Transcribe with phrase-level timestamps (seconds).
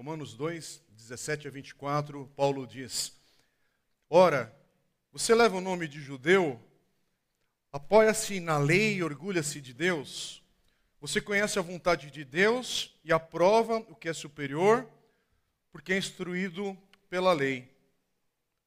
[0.00, 3.12] Romanos 2, 17 a 24, Paulo diz:
[4.08, 4.50] Ora,
[5.12, 6.58] você leva o nome de judeu,
[7.70, 10.42] apoia-se na lei e orgulha-se de Deus.
[11.02, 14.88] Você conhece a vontade de Deus e aprova o que é superior,
[15.70, 16.74] porque é instruído
[17.10, 17.70] pela lei.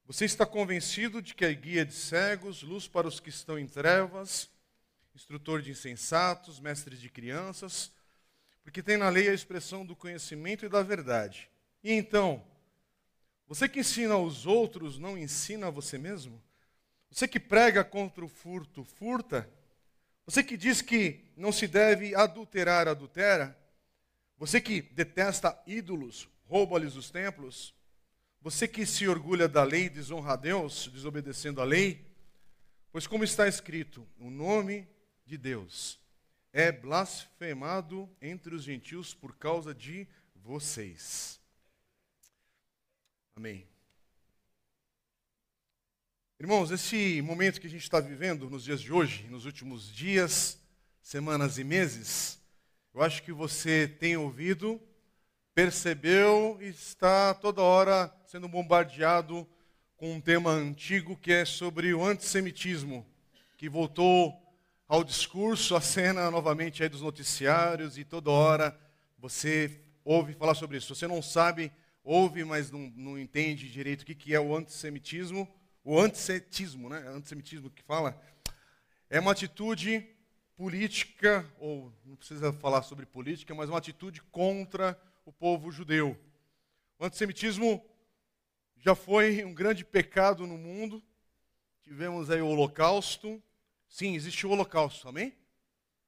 [0.05, 3.65] Você está convencido de que é guia de cegos, luz para os que estão em
[3.65, 4.52] trevas,
[5.15, 7.92] instrutor de insensatos, mestre de crianças,
[8.63, 11.49] porque tem na lei a expressão do conhecimento e da verdade.
[11.83, 12.43] E então,
[13.45, 16.41] você que ensina aos outros, não ensina a você mesmo?
[17.11, 19.49] Você que prega contra o furto, furta?
[20.25, 23.57] Você que diz que não se deve adulterar, adultera?
[24.37, 27.75] Você que detesta ídolos, rouba-lhes os templos?
[28.41, 32.05] Você que se orgulha da lei desonra a Deus, desobedecendo a lei?
[32.91, 34.88] Pois, como está escrito, o nome
[35.25, 36.03] de Deus
[36.53, 41.42] é blasfemado entre os gentios por causa de vocês.
[43.36, 43.68] Amém.
[46.40, 50.60] Irmãos, esse momento que a gente está vivendo nos dias de hoje, nos últimos dias,
[51.02, 52.40] semanas e meses,
[52.94, 54.80] eu acho que você tem ouvido,
[55.56, 59.48] percebeu e está toda hora sendo bombardeado
[59.95, 63.06] com um tema antigo que é sobre o antissemitismo,
[63.58, 64.42] que voltou
[64.94, 68.80] ao discurso, à cena novamente aí dos noticiários e toda hora
[69.17, 70.94] você ouve falar sobre isso.
[70.94, 71.72] Você não sabe,
[72.03, 75.52] ouve, mas não, não entende direito o que, que é o antissemitismo.
[75.83, 76.99] O antissemitismo, né?
[77.08, 78.21] Antissemitismo que fala
[79.09, 80.08] é uma atitude
[80.55, 86.16] política, ou não precisa falar sobre política, mas uma atitude contra o povo judeu.
[86.99, 87.83] O antissemitismo
[88.77, 91.02] já foi um grande pecado no mundo.
[91.81, 93.41] Tivemos aí o Holocausto,
[93.94, 95.38] Sim, existiu o holocausto, amém?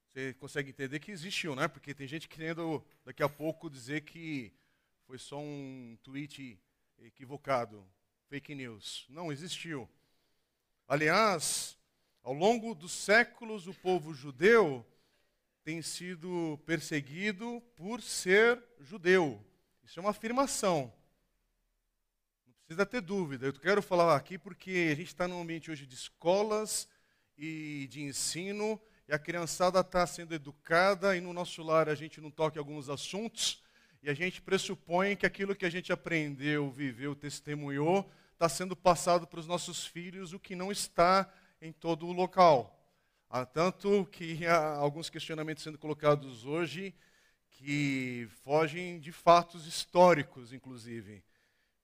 [0.08, 1.68] Você consegue entender que existiu, né?
[1.68, 4.52] Porque tem gente querendo daqui a pouco dizer que
[5.06, 6.60] foi só um tweet
[6.98, 7.88] equivocado,
[8.28, 9.06] fake news.
[9.08, 9.88] Não, existiu.
[10.88, 11.78] Aliás,
[12.24, 14.84] ao longo dos séculos, o povo judeu
[15.64, 19.40] tem sido perseguido por ser judeu.
[19.84, 20.92] Isso é uma afirmação.
[22.48, 23.46] Não precisa ter dúvida.
[23.46, 26.90] Eu quero falar aqui porque a gente está num ambiente hoje de escolas
[27.38, 32.20] e de ensino, e a criançada está sendo educada, e no nosso lar a gente
[32.20, 33.64] não toca alguns assuntos,
[34.02, 39.26] e a gente pressupõe que aquilo que a gente aprendeu, viveu, testemunhou, está sendo passado
[39.26, 41.32] para os nossos filhos, o que não está
[41.62, 42.72] em todo o local.
[43.30, 46.94] Há tanto que há alguns questionamentos sendo colocados hoje
[47.50, 51.24] que fogem de fatos históricos, inclusive.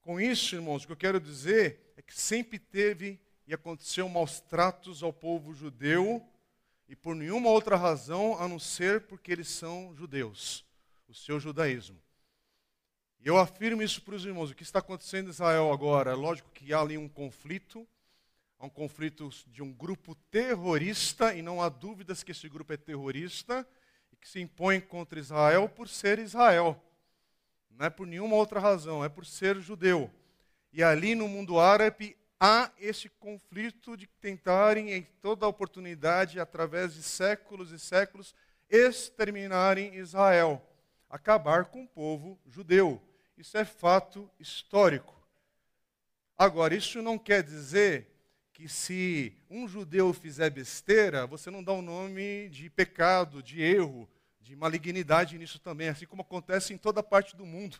[0.01, 3.19] Com isso, irmãos, o que eu quero dizer é que sempre teve
[3.51, 6.25] e aconteceu maus tratos ao povo judeu,
[6.87, 10.63] e por nenhuma outra razão a não ser porque eles são judeus,
[11.05, 12.01] o seu judaísmo.
[13.19, 16.11] E eu afirmo isso para os irmãos: o que está acontecendo em Israel agora?
[16.11, 17.85] É lógico que há ali um conflito,
[18.57, 22.77] há um conflito de um grupo terrorista, e não há dúvidas que esse grupo é
[22.77, 23.67] terrorista,
[24.13, 26.81] e que se impõe contra Israel por ser Israel.
[27.69, 30.09] Não é por nenhuma outra razão, é por ser judeu.
[30.71, 37.03] E ali no mundo árabe há esse conflito de tentarem, em toda oportunidade, através de
[37.03, 38.33] séculos e séculos,
[38.67, 40.59] exterminarem Israel,
[41.07, 42.99] acabar com o povo judeu.
[43.37, 45.15] Isso é fato histórico.
[46.35, 48.07] Agora, isso não quer dizer
[48.51, 53.61] que se um judeu fizer besteira, você não dá o um nome de pecado, de
[53.61, 54.09] erro,
[54.39, 57.77] de malignidade nisso também, assim como acontece em toda parte do mundo.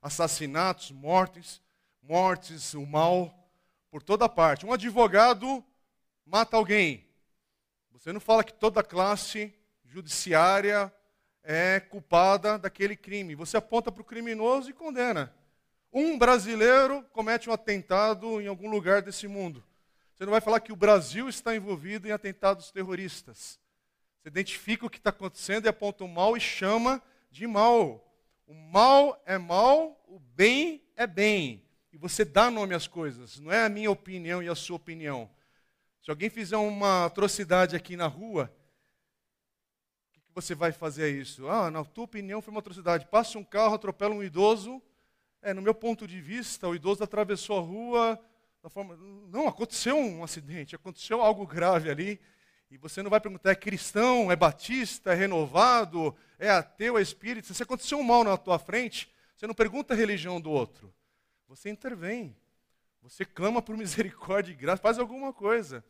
[0.00, 1.60] Assassinatos, mortes,
[2.02, 3.34] mortes, o mal
[3.90, 4.66] por toda parte.
[4.66, 5.64] Um advogado
[6.24, 7.06] mata alguém.
[7.92, 9.52] Você não fala que toda classe
[9.84, 10.92] judiciária
[11.42, 13.34] é culpada daquele crime.
[13.34, 15.34] Você aponta para o criminoso e condena.
[15.92, 19.64] Um brasileiro comete um atentado em algum lugar desse mundo.
[20.14, 23.58] Você não vai falar que o Brasil está envolvido em atentados terroristas.
[24.20, 28.04] Você identifica o que está acontecendo e aponta o mal e chama de mal.
[28.46, 31.67] O mal é mal, o bem é bem.
[31.92, 35.30] E você dá nome às coisas, não é a minha opinião e a sua opinião.
[36.02, 38.52] Se alguém fizer uma atrocidade aqui na rua,
[40.16, 41.48] o que você vai fazer a isso?
[41.48, 43.06] Ah, na tua opinião foi uma atrocidade.
[43.06, 44.82] Passa um carro, atropela um idoso.
[45.40, 48.20] É, no meu ponto de vista, o idoso atravessou a rua
[48.62, 48.96] da forma.
[49.28, 52.20] Não, aconteceu um acidente, aconteceu algo grave ali.
[52.70, 57.54] E você não vai perguntar, é cristão, é batista, é renovado, é ateu, é espírita.
[57.54, 60.92] Se aconteceu um mal na tua frente, você não pergunta a religião do outro.
[61.48, 62.36] Você intervém.
[63.00, 65.84] Você clama por misericórdia e graça, faz alguma coisa.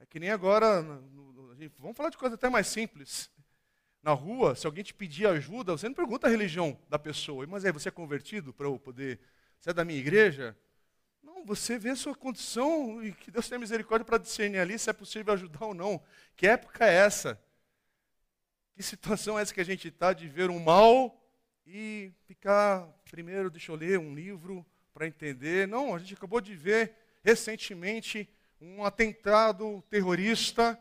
[0.00, 0.82] É que nem agora,
[1.78, 3.30] vamos falar de coisa até mais simples.
[4.02, 7.64] na rua, se alguém te pedir ajuda, você não pergunta a religião da pessoa, mas
[7.64, 9.20] aí você é convertido para eu poder,
[9.58, 10.56] você é da minha igreja?
[11.22, 14.88] Não, você vê a sua condição e que Deus tenha misericórdia para discernir ali se
[14.88, 16.02] é possível ajudar ou não.
[16.36, 17.38] Que época é essa?
[18.72, 21.20] Que situação é essa que a gente está de ver um mal
[21.66, 24.64] e ficar, primeiro, deixa eu ler um livro
[24.98, 25.68] para entender?
[25.68, 26.92] Não, a gente acabou de ver
[27.22, 28.28] recentemente
[28.60, 30.76] um atentado terrorista,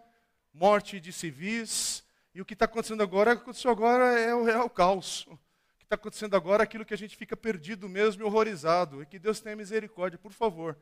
[0.51, 2.03] morte de civis,
[2.33, 5.27] e o que está acontecendo agora, o que aconteceu agora é o real caos.
[5.27, 5.37] O
[5.77, 9.03] que está acontecendo agora é aquilo que a gente fica perdido mesmo e horrorizado.
[9.03, 10.75] E que Deus tenha misericórdia, por favor.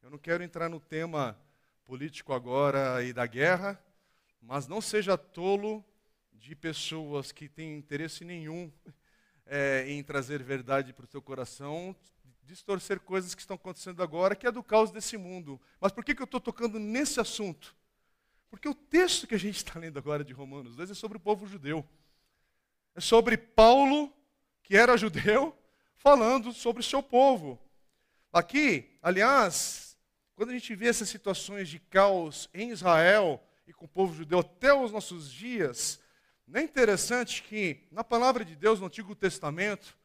[0.00, 1.36] Eu não quero entrar no tema
[1.84, 3.76] político agora e da guerra,
[4.40, 5.84] mas não seja tolo
[6.32, 8.70] de pessoas que têm interesse nenhum
[9.46, 11.96] é, em trazer verdade para o seu coração,
[12.48, 15.60] distorcer coisas que estão acontecendo agora, que é do caos desse mundo.
[15.78, 17.76] Mas por que, que eu estou tocando nesse assunto?
[18.48, 21.20] Porque o texto que a gente está lendo agora de Romanos 2 é sobre o
[21.20, 21.86] povo judeu.
[22.94, 24.10] É sobre Paulo,
[24.62, 25.54] que era judeu,
[25.98, 27.60] falando sobre o seu povo.
[28.32, 29.98] Aqui, aliás,
[30.34, 34.38] quando a gente vê essas situações de caos em Israel e com o povo judeu
[34.38, 36.00] até os nossos dias,
[36.46, 39.98] não é interessante que na palavra de Deus, no Antigo Testamento,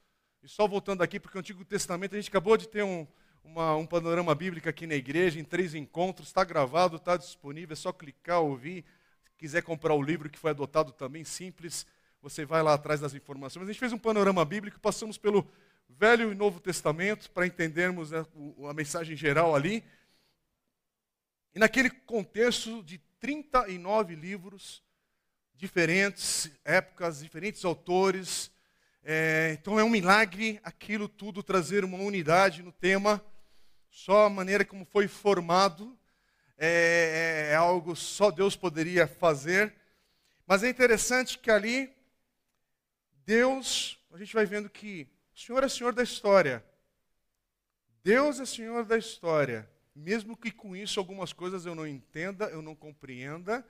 [0.44, 3.08] e só voltando aqui, porque o Antigo Testamento a gente acabou de ter um,
[3.46, 7.78] uma, um panorama bíblico aqui na igreja, em três encontros, está gravado, está disponível, é
[7.78, 8.84] só clicar, ouvir.
[9.24, 11.88] Se quiser comprar o livro que foi adotado também, simples,
[12.22, 13.64] você vai lá atrás das informações.
[13.64, 15.50] A gente fez um panorama bíblico, passamos pelo
[15.88, 18.26] Velho e Novo Testamento para entendermos né,
[18.70, 19.82] a mensagem geral ali.
[21.56, 24.84] E naquele contexto de 39 livros,
[25.56, 28.53] diferentes épocas, diferentes autores.
[29.04, 33.24] É, então é um milagre aquilo tudo trazer uma unidade no tema.
[33.90, 35.98] Só a maneira como foi formado
[36.58, 39.74] é, é, é algo só Deus poderia fazer.
[40.48, 41.92] Mas é interessante que ali
[43.26, 46.64] Deus, a gente vai vendo que o Senhor é Senhor da história.
[48.04, 49.70] Deus é Senhor da história.
[49.96, 53.66] Mesmo que com isso algumas coisas eu não entenda, eu não compreenda,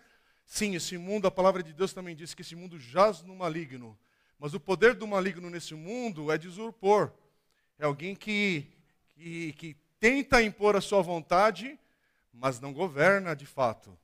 [0.45, 3.97] Sim, esse mundo, a palavra de Deus também diz que esse mundo jaz no maligno.
[4.43, 7.09] Mas o poder do maligno nesse mundo é de usurpor.
[7.79, 8.67] É alguém que,
[9.07, 11.79] que, que tenta impor a sua vontade,
[12.33, 13.97] mas não governa de fato.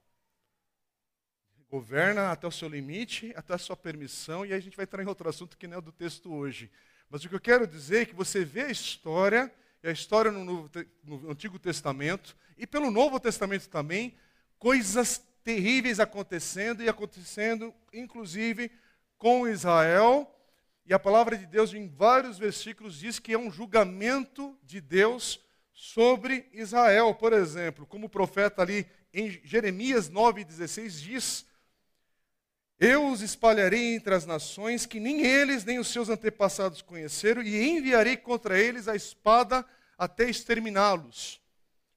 [1.69, 5.03] Governa até o seu limite, até a sua permissão, e aí a gente vai entrar
[5.03, 6.71] em outro assunto que não é do texto hoje.
[7.09, 9.53] Mas o que eu quero dizer é que você vê a história,
[9.83, 10.71] e a história no, Novo,
[11.03, 14.15] no Antigo Testamento, e pelo Novo Testamento também,
[14.57, 18.71] coisas terríveis acontecendo e acontecendo, inclusive
[19.19, 20.33] com Israel.
[20.85, 25.39] E a palavra de Deus, em vários versículos, diz que é um julgamento de Deus
[25.71, 27.13] sobre Israel.
[27.13, 31.45] Por exemplo, como o profeta ali em Jeremias 9,16 diz:
[32.79, 37.69] Eu os espalharei entre as nações que nem eles nem os seus antepassados conheceram, e
[37.69, 39.63] enviarei contra eles a espada
[39.97, 41.39] até exterminá-los.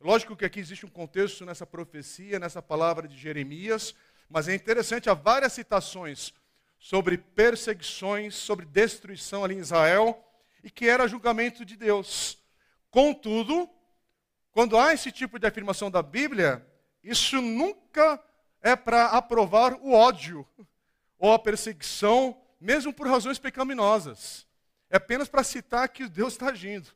[0.01, 3.95] Lógico que aqui existe um contexto nessa profecia, nessa palavra de Jeremias,
[4.29, 6.35] mas é interessante, há várias citações
[6.83, 10.21] sobre perseguições, sobre destruição ali em Israel,
[10.65, 12.37] e que era julgamento de Deus.
[12.91, 13.71] Contudo,
[14.51, 16.67] quando há esse tipo de afirmação da Bíblia,
[17.01, 18.21] isso nunca
[18.61, 20.45] é para aprovar o ódio
[21.21, 24.45] ou a perseguição, mesmo por razões pecaminosas.
[24.91, 26.91] É apenas para citar que Deus está agindo.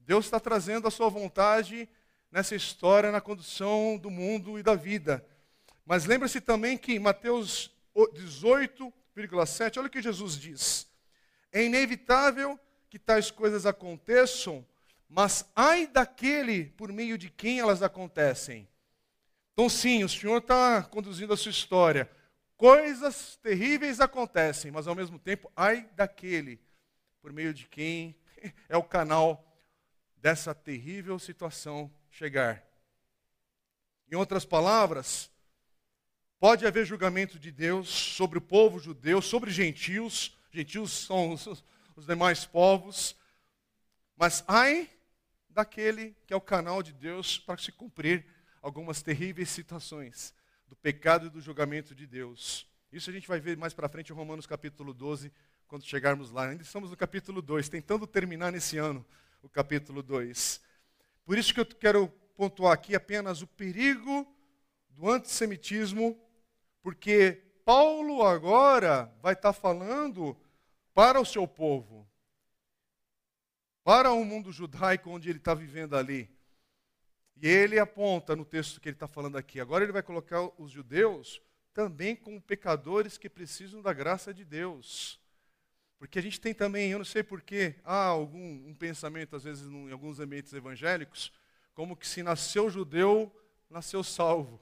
[0.00, 1.86] Deus está trazendo a sua vontade
[2.32, 5.22] nessa história na condução do mundo e da vida.
[5.84, 7.70] Mas lembre-se também que em Mateus
[9.26, 10.88] 18,7, olha o que Jesus diz:
[11.50, 12.58] É inevitável
[12.88, 14.66] que tais coisas aconteçam,
[15.08, 18.68] mas ai daquele por meio de quem elas acontecem.
[19.52, 22.08] Então, sim, o Senhor está conduzindo a sua história.
[22.56, 26.60] Coisas terríveis acontecem, mas ao mesmo tempo, ai daquele
[27.20, 28.16] por meio de quem
[28.68, 29.44] é o canal
[30.16, 32.64] dessa terrível situação chegar.
[34.10, 35.30] Em outras palavras,
[36.40, 41.64] pode haver julgamento de Deus sobre o povo judeu, sobre gentios, gentios são os,
[41.96, 43.16] os demais povos,
[44.16, 44.88] mas ai
[45.50, 48.24] daquele que é o canal de Deus para se cumprir
[48.62, 50.34] algumas terríveis situações
[50.68, 52.66] do pecado e do julgamento de Deus.
[52.92, 55.32] Isso a gente vai ver mais para frente em Romanos capítulo 12,
[55.66, 56.48] quando chegarmos lá.
[56.48, 59.04] Ainda estamos no capítulo 2, tentando terminar nesse ano
[59.42, 60.60] o capítulo 2.
[61.24, 64.26] Por isso que eu quero pontuar aqui apenas o perigo
[64.90, 66.18] do antissemitismo,
[66.88, 70.34] porque Paulo agora vai estar falando
[70.94, 72.08] para o seu povo,
[73.84, 76.34] para o mundo judaico onde ele está vivendo ali.
[77.36, 79.60] E ele aponta no texto que ele está falando aqui.
[79.60, 81.42] Agora ele vai colocar os judeus
[81.74, 85.20] também como pecadores que precisam da graça de Deus.
[85.98, 89.66] Porque a gente tem também, eu não sei porquê, há algum um pensamento, às vezes,
[89.66, 91.30] em alguns ambientes evangélicos,
[91.74, 93.30] como que se nasceu judeu,
[93.68, 94.58] nasceu salvo.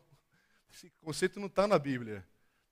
[0.73, 2.27] Esse conceito não está na Bíblia.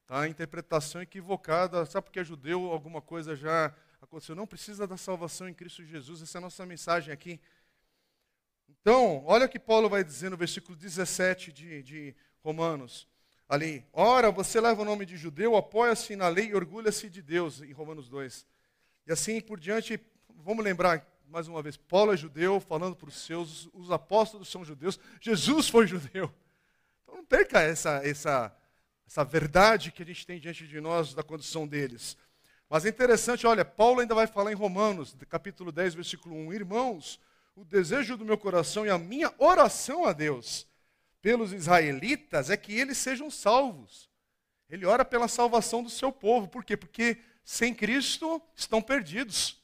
[0.06, 0.20] Tá?
[0.20, 4.34] A interpretação equivocada, sabe porque é judeu, alguma coisa já aconteceu.
[4.34, 7.40] Não precisa da salvação em Cristo Jesus, essa é a nossa mensagem aqui.
[8.68, 13.08] Então, olha o que Paulo vai dizer no versículo 17 de, de Romanos.
[13.48, 17.60] Ali, ora, você leva o nome de judeu, apoia-se na lei e orgulha-se de Deus,
[17.62, 18.46] em Romanos 2.
[19.06, 23.16] E assim por diante, vamos lembrar mais uma vez, Paulo é judeu, falando para os
[23.16, 26.32] seus, os apóstolos são judeus, Jesus foi judeu.
[27.24, 28.54] Não perca essa, essa,
[29.06, 32.18] essa verdade que a gente tem diante de nós da condição deles.
[32.68, 37.18] Mas é interessante, olha, Paulo ainda vai falar em Romanos, capítulo 10, versículo 1, irmãos,
[37.56, 40.66] o desejo do meu coração e a minha oração a Deus
[41.22, 44.10] pelos israelitas é que eles sejam salvos.
[44.68, 46.46] Ele ora pela salvação do seu povo.
[46.46, 46.76] Por quê?
[46.76, 49.62] Porque sem Cristo estão perdidos.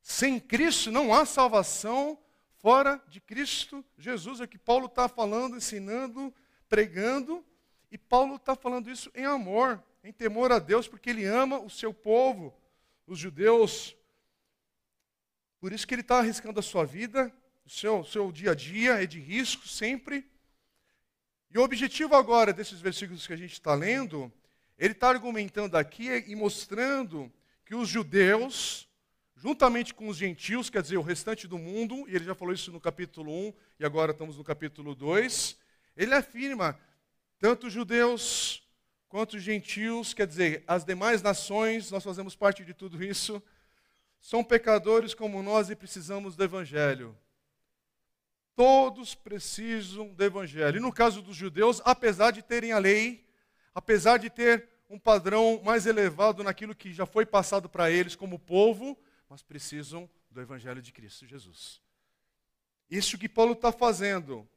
[0.00, 2.16] Sem Cristo não há salvação
[2.58, 4.40] fora de Cristo Jesus.
[4.40, 6.32] É o que Paulo está falando, ensinando,
[6.68, 7.44] pregando.
[7.90, 11.70] E Paulo está falando isso em amor, em temor a Deus, porque ele ama o
[11.70, 12.54] seu povo,
[13.06, 13.96] os judeus,
[15.60, 17.32] por isso que ele está arriscando a sua vida,
[17.66, 20.24] o seu, seu dia a dia é de risco sempre.
[21.50, 24.32] E o objetivo agora desses versículos que a gente está lendo,
[24.78, 27.32] ele está argumentando aqui e mostrando
[27.64, 28.88] que os judeus,
[29.34, 32.70] juntamente com os gentios, quer dizer, o restante do mundo, e ele já falou isso
[32.70, 35.58] no capítulo 1 e agora estamos no capítulo 2,
[35.98, 36.78] ele afirma,
[37.40, 38.62] tanto os judeus
[39.08, 43.42] quanto os gentios, quer dizer, as demais nações, nós fazemos parte de tudo isso,
[44.20, 47.18] são pecadores como nós e precisamos do Evangelho.
[48.54, 50.76] Todos precisam do Evangelho.
[50.76, 53.26] E no caso dos judeus, apesar de terem a lei,
[53.74, 58.38] apesar de ter um padrão mais elevado naquilo que já foi passado para eles como
[58.38, 58.96] povo,
[59.28, 61.80] mas precisam do Evangelho de Cristo Jesus.
[62.88, 64.48] Isso que Paulo está fazendo.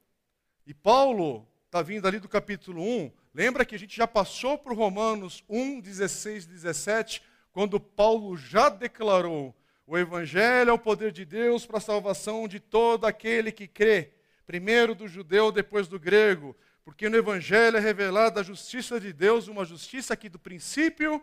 [0.65, 3.12] E Paulo está vindo ali do capítulo 1.
[3.34, 9.56] Lembra que a gente já passou por Romanos 1, 16, 17, quando Paulo já declarou:
[9.88, 14.13] o Evangelho é o poder de Deus para a salvação de todo aquele que crê,
[14.46, 19.48] primeiro do judeu, depois do grego, porque no Evangelho é revelada a justiça de Deus,
[19.48, 21.22] uma justiça que do princípio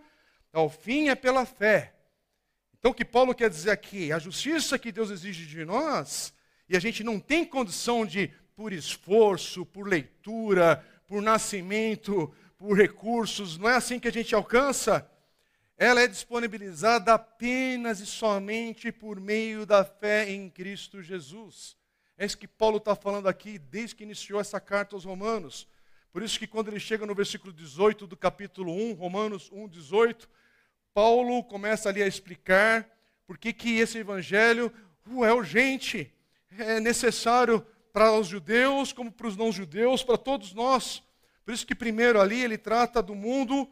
[0.52, 1.94] ao fim é pela fé.
[2.78, 4.12] Então, o que Paulo quer dizer aqui?
[4.12, 6.32] A justiça que Deus exige de nós,
[6.68, 13.56] e a gente não tem condição de, por esforço, por leitura, por nascimento, por recursos,
[13.56, 15.08] não é assim que a gente alcança
[15.76, 21.76] ela é disponibilizada apenas e somente por meio da fé em Cristo Jesus.
[22.18, 25.68] É isso que Paulo está falando aqui desde que iniciou essa carta aos Romanos.
[26.12, 30.28] Por isso que quando ele chega no versículo 18 do capítulo 1, Romanos 1, 18,
[30.92, 32.90] Paulo começa ali a explicar
[33.24, 34.72] por que, esse evangelho
[35.06, 36.12] uh, é urgente,
[36.58, 41.02] é necessário para os judeus, como para os não-judeus, para todos nós.
[41.44, 43.68] Por isso que primeiro ali ele trata do mundo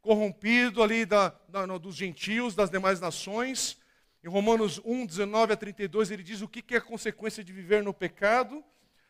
[0.00, 3.78] corrompido ali da, da, dos gentios, das demais nações.
[4.22, 7.52] Em Romanos 1, 19 a 32, ele diz o que, que é a consequência de
[7.52, 8.64] viver no pecado.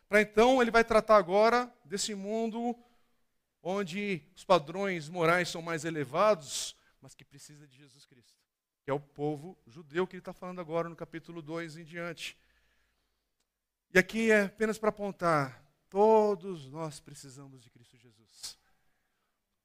[0.07, 2.75] Para então, ele vai tratar agora desse mundo
[3.63, 8.33] onde os padrões morais são mais elevados, mas que precisa de Jesus Cristo,
[8.83, 12.37] que é o povo judeu que ele está falando agora no capítulo 2 em diante.
[13.93, 18.57] E aqui é apenas para apontar: todos nós precisamos de Cristo Jesus.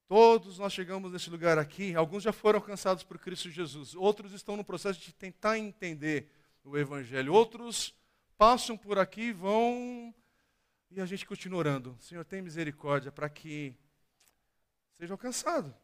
[0.09, 4.56] Todos nós chegamos nesse lugar aqui, alguns já foram alcançados por Cristo Jesus, outros estão
[4.56, 6.30] no processo de tentar entender
[6.62, 7.92] o Evangelho, outros
[8.38, 10.14] passam por aqui, vão
[10.90, 11.97] e a gente continua orando.
[12.00, 13.75] Senhor, tem misericórdia para que
[14.92, 15.75] seja alcançado.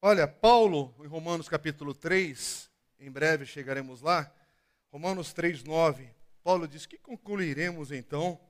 [0.00, 2.70] Olha, Paulo, em Romanos capítulo 3,
[3.00, 4.32] em breve chegaremos lá,
[4.92, 6.15] Romanos 3, 9,
[6.46, 8.40] Paulo diz: Que concluiremos então?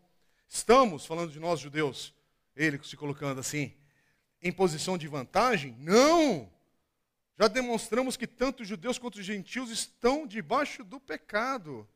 [0.46, 2.12] Estamos, falando de nós judeus,
[2.54, 3.74] ele se colocando assim,
[4.42, 5.74] em posição de vantagem?
[5.78, 6.52] Não!
[7.38, 11.88] Já demonstramos que tanto os judeus quanto os gentios estão debaixo do pecado.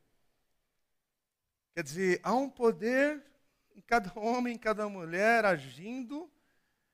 [1.75, 3.23] Quer dizer, há um poder
[3.77, 6.31] em cada homem, em cada mulher agindo.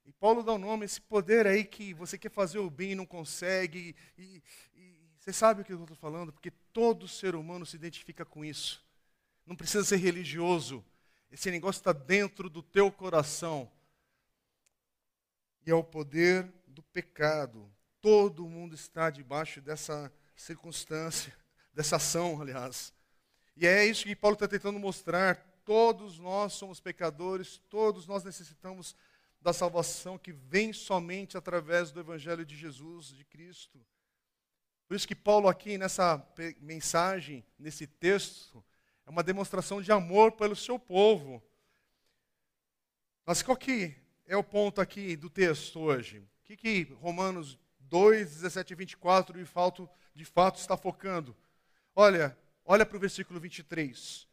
[0.05, 2.91] E Paulo dá o um nome, esse poder aí que você quer fazer o bem
[2.91, 3.95] e não consegue.
[4.19, 4.43] E,
[4.75, 6.33] e você sabe o que eu estou falando?
[6.33, 8.85] Porque todo ser humano se identifica com isso.
[9.47, 10.85] Não precisa ser religioso.
[11.31, 13.71] Esse negócio está dentro do teu coração
[15.65, 17.71] e ao poder do pecado.
[18.01, 21.35] Todo mundo está debaixo dessa circunstância,
[21.73, 22.93] dessa ação, aliás.
[23.57, 25.37] E é isso que Paulo está tentando mostrar.
[25.65, 28.95] Todos nós somos pecadores, todos nós necessitamos
[29.41, 33.81] da salvação que vem somente através do Evangelho de Jesus, de Cristo.
[34.87, 36.25] Por isso que Paulo aqui nessa
[36.61, 38.65] mensagem, nesse texto,
[39.07, 41.43] é uma demonstração de amor pelo seu povo.
[43.25, 43.95] Mas qual que
[44.27, 46.19] é o ponto aqui do texto hoje?
[46.19, 51.37] O que, que Romanos 2, 17 e 24 de fato, de fato está focando?
[51.95, 54.27] Olha, olha para o versículo 23.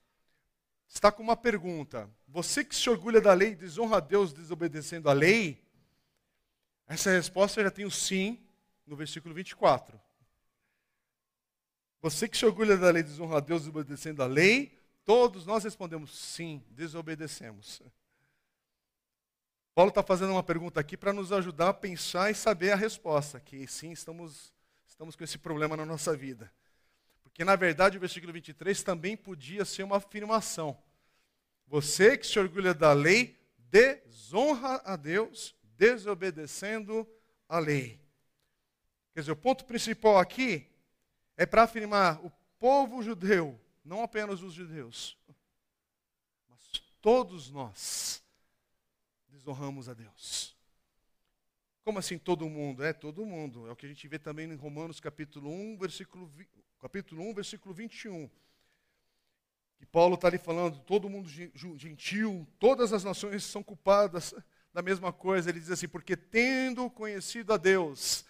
[0.88, 2.10] Está com uma pergunta.
[2.28, 5.64] Você que se orgulha da lei desonra a Deus desobedecendo a lei?
[6.88, 8.44] Essa resposta já tem o sim
[8.86, 10.00] no versículo 24.
[12.04, 14.78] Você que se orgulha da lei desonra a Deus desobedecendo a lei?
[15.06, 17.82] Todos nós respondemos sim, desobedecemos.
[19.74, 23.40] Paulo está fazendo uma pergunta aqui para nos ajudar a pensar e saber a resposta,
[23.40, 24.54] que sim, estamos,
[24.86, 26.52] estamos com esse problema na nossa vida.
[27.24, 30.78] Porque, na verdade, o versículo 23 também podia ser uma afirmação.
[31.68, 37.08] Você que se orgulha da lei, desonra a Deus, desobedecendo
[37.48, 37.98] a lei.
[39.14, 40.73] Quer dizer, o ponto principal aqui
[41.36, 45.18] é para afirmar o povo judeu, não apenas os judeus,
[46.50, 46.62] mas
[47.02, 48.24] todos nós
[49.28, 50.56] desonramos a Deus.
[51.84, 52.84] Como assim todo mundo?
[52.84, 53.68] É todo mundo.
[53.68, 56.32] É o que a gente vê também em Romanos capítulo 1, versículo,
[56.80, 58.30] capítulo 1, versículo 21.
[59.78, 64.34] Que Paulo está ali falando, todo mundo gentil, todas as nações são culpadas
[64.72, 65.50] da mesma coisa.
[65.50, 68.24] Ele diz assim, porque tendo conhecido a Deus,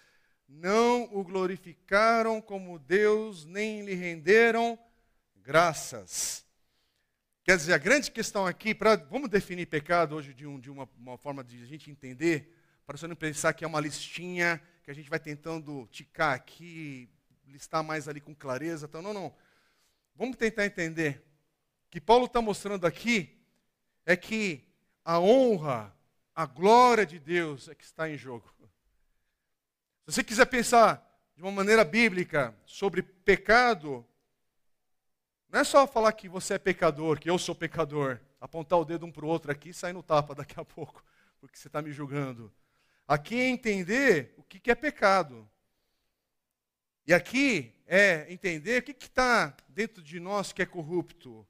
[0.48, 4.78] não o glorificaram como Deus, nem lhe renderam
[5.36, 6.44] graças.
[7.44, 10.88] Quer dizer, a grande questão aqui, pra, vamos definir pecado hoje de, um, de uma,
[10.96, 12.54] uma, forma de a gente entender,
[12.86, 17.08] para você não pensar que é uma listinha que a gente vai tentando ticar aqui,
[17.46, 18.86] listar mais ali com clareza.
[18.86, 19.34] Então, não, não.
[20.14, 21.22] Vamos tentar entender.
[21.86, 23.38] O que Paulo está mostrando aqui
[24.06, 24.66] é que
[25.04, 25.94] a honra,
[26.34, 28.53] a glória de Deus é que está em jogo.
[30.06, 31.02] Se você quiser pensar
[31.34, 34.06] de uma maneira bíblica sobre pecado,
[35.48, 39.06] não é só falar que você é pecador, que eu sou pecador, apontar o dedo
[39.06, 41.02] um para o outro aqui e sair no tapa daqui a pouco,
[41.40, 42.52] porque você está me julgando.
[43.08, 45.48] Aqui é entender o que, que é pecado.
[47.06, 51.46] E aqui é entender o que está dentro de nós que é corrupto.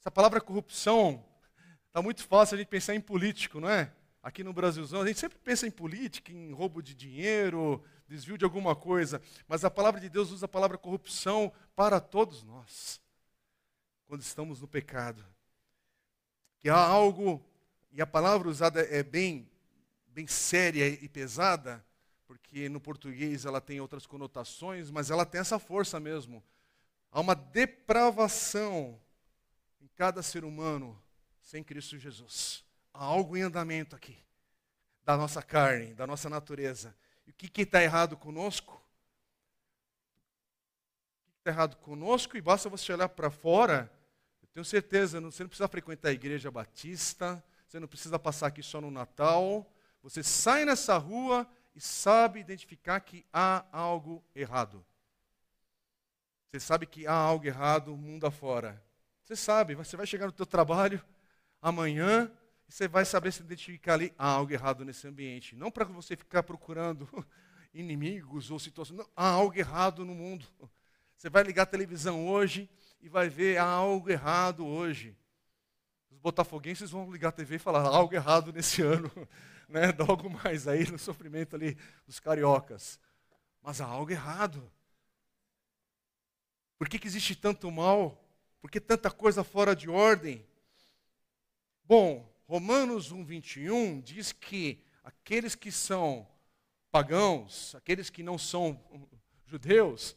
[0.00, 1.24] Essa palavra corrupção
[1.86, 3.92] está muito fácil a gente pensar em político, não é?
[4.26, 8.44] Aqui no Brasilzão, a gente sempre pensa em política, em roubo de dinheiro, desvio de
[8.44, 13.00] alguma coisa, mas a palavra de Deus usa a palavra corrupção para todos nós
[14.08, 15.24] quando estamos no pecado.
[16.58, 17.40] Que há algo,
[17.92, 19.48] e a palavra usada é bem,
[20.08, 21.86] bem séria e pesada,
[22.26, 26.42] porque no português ela tem outras conotações, mas ela tem essa força mesmo.
[27.12, 29.00] Há uma depravação
[29.80, 31.00] em cada ser humano
[31.40, 32.65] sem Cristo Jesus.
[32.96, 34.18] Há algo em andamento aqui,
[35.04, 36.96] da nossa carne, da nossa natureza.
[37.26, 38.74] E o que está errado conosco?
[41.26, 42.36] O que está errado conosco?
[42.36, 43.92] E basta você olhar para fora
[44.56, 48.80] tenho certeza, você não precisa frequentar a igreja batista, você não precisa passar aqui só
[48.80, 49.70] no Natal.
[50.02, 54.82] Você sai nessa rua e sabe identificar que há algo errado.
[56.48, 58.82] Você sabe que há algo errado mundo afora.
[59.22, 61.04] Você sabe, você vai chegar no teu trabalho
[61.60, 62.32] amanhã
[62.68, 65.54] você vai saber se identificar ali há algo errado nesse ambiente.
[65.54, 67.08] Não para você ficar procurando
[67.72, 68.98] inimigos ou situações.
[68.98, 70.46] Não, há algo errado no mundo.
[71.16, 72.68] Você vai ligar a televisão hoje
[73.00, 75.16] e vai ver há algo errado hoje.
[76.10, 79.10] Os botafoguenses vão ligar a TV e falar há algo errado nesse ano,
[79.68, 79.92] né?
[79.92, 82.98] Dá algo mais aí no sofrimento ali dos cariocas.
[83.62, 84.70] Mas há algo errado.
[86.78, 88.22] Por que, que existe tanto mal?
[88.60, 90.44] Por que tanta coisa fora de ordem?
[91.84, 96.26] Bom, Romanos 1:21 diz que aqueles que são
[96.90, 98.80] pagãos, aqueles que não são
[99.46, 100.16] judeus,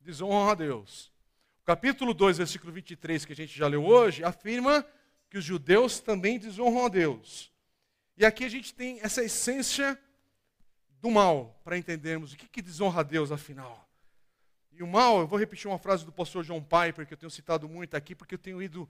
[0.00, 1.12] desonram a Deus
[1.66, 4.86] capítulo 2, versículo 23, que a gente já leu hoje, afirma
[5.28, 7.52] que os judeus também desonram a Deus.
[8.16, 10.00] E aqui a gente tem essa essência
[11.00, 13.84] do mal, para entendermos o que, que desonra a Deus afinal.
[14.70, 17.30] E o mal, eu vou repetir uma frase do pastor John Piper, que eu tenho
[17.30, 18.88] citado muito aqui, porque eu tenho ido,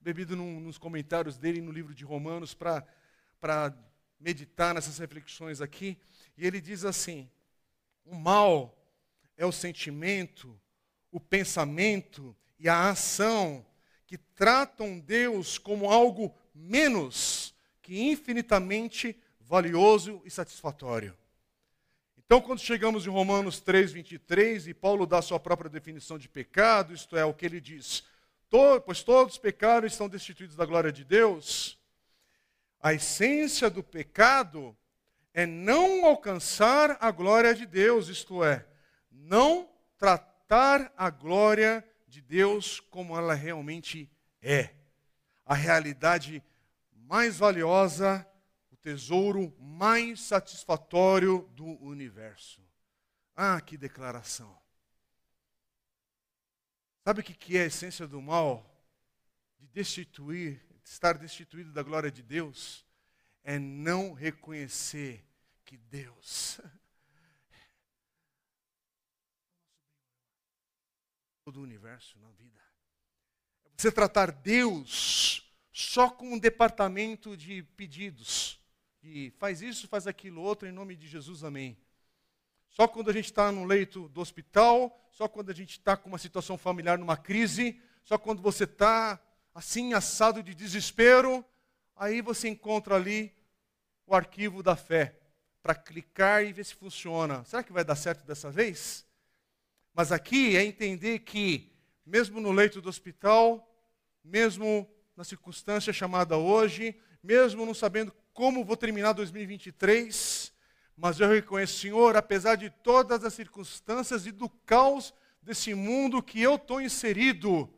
[0.00, 3.74] bebido num, nos comentários dele no livro de Romanos para
[4.20, 5.98] meditar nessas reflexões aqui.
[6.36, 7.28] E ele diz assim:
[8.04, 8.76] o mal
[9.36, 10.58] é o sentimento
[11.16, 13.64] o pensamento e a ação
[14.06, 21.16] que tratam Deus como algo menos que infinitamente valioso e satisfatório.
[22.18, 26.92] Então, quando chegamos em Romanos 3, 23, e Paulo dá sua própria definição de pecado,
[26.92, 28.04] isto é, o que ele diz,
[28.84, 31.78] pois todos pecaram e estão destituídos da glória de Deus,
[32.80, 34.76] A essência do pecado
[35.34, 38.64] é não alcançar a glória de Deus, isto é,
[39.10, 44.08] não tratar a glória de Deus como ela realmente
[44.40, 44.70] é.
[45.44, 46.42] A realidade
[46.92, 48.26] mais valiosa,
[48.70, 52.62] o tesouro mais satisfatório do universo.
[53.34, 54.65] Ah, que declaração!
[57.06, 58.68] Sabe o que é a essência do mal?
[59.60, 62.84] De destituir, de estar destituído da glória de Deus?
[63.44, 65.24] É não reconhecer
[65.64, 66.60] que Deus
[71.44, 72.60] todo o universo na vida.
[73.66, 78.60] É você tratar Deus só com um departamento de pedidos.
[79.00, 81.78] E faz isso, faz aquilo outro, em nome de Jesus, amém.
[82.76, 86.10] Só quando a gente está no leito do hospital, só quando a gente está com
[86.10, 89.18] uma situação familiar, numa crise, só quando você está
[89.54, 91.42] assim, assado de desespero,
[91.96, 93.32] aí você encontra ali
[94.06, 95.18] o arquivo da fé
[95.62, 97.42] para clicar e ver se funciona.
[97.46, 99.06] Será que vai dar certo dessa vez?
[99.94, 101.72] Mas aqui é entender que,
[102.04, 103.66] mesmo no leito do hospital,
[104.22, 104.86] mesmo
[105.16, 110.52] na circunstância chamada hoje, mesmo não sabendo como vou terminar 2023,
[110.96, 116.40] mas eu reconheço, Senhor, apesar de todas as circunstâncias e do caos desse mundo que
[116.40, 117.68] eu estou inserido,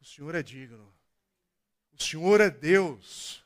[0.00, 0.92] o Senhor é digno.
[1.92, 3.44] O Senhor é Deus.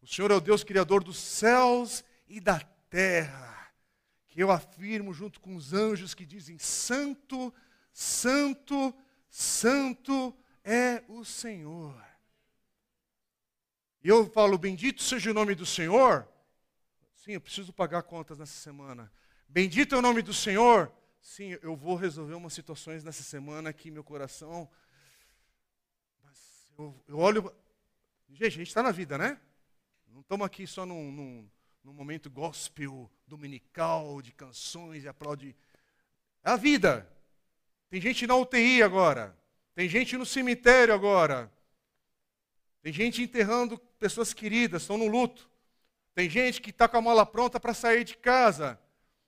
[0.00, 3.72] O Senhor é o Deus criador dos céus e da terra.
[4.28, 7.52] Que eu afirmo junto com os anjos que dizem: Santo,
[7.92, 8.94] Santo,
[9.28, 12.00] Santo é o Senhor.
[14.02, 16.26] E eu falo: Bendito seja o nome do Senhor.
[17.24, 19.08] Sim, eu preciso pagar contas nessa semana.
[19.48, 20.92] Bendito é o nome do Senhor.
[21.20, 24.68] Sim, eu vou resolver umas situações nessa semana aqui, meu coração.
[26.20, 27.54] Mas eu, eu olho.
[28.28, 29.40] Gente, a gente está na vida, né?
[30.08, 31.50] Não estamos aqui só num, num,
[31.84, 35.54] num, momento gospel dominical de canções e aplaude.
[36.42, 37.08] É a vida.
[37.88, 39.38] Tem gente na UTI agora.
[39.76, 41.52] Tem gente no cemitério agora.
[42.82, 45.51] Tem gente enterrando pessoas queridas, estão no luto.
[46.14, 48.78] Tem gente que está com a mala pronta para sair de casa.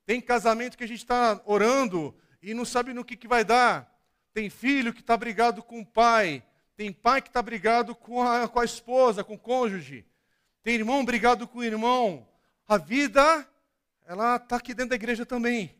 [0.04, 3.90] Tem casamento que a gente está orando e não sabe no que, que vai dar.
[4.34, 6.42] Tem filho que está brigado com o pai.
[6.76, 10.04] Tem pai que está brigado com a, com a esposa, com o cônjuge.
[10.62, 12.28] Tem irmão brigado com o irmão.
[12.66, 13.48] A vida,
[14.04, 15.74] ela está aqui dentro da igreja também.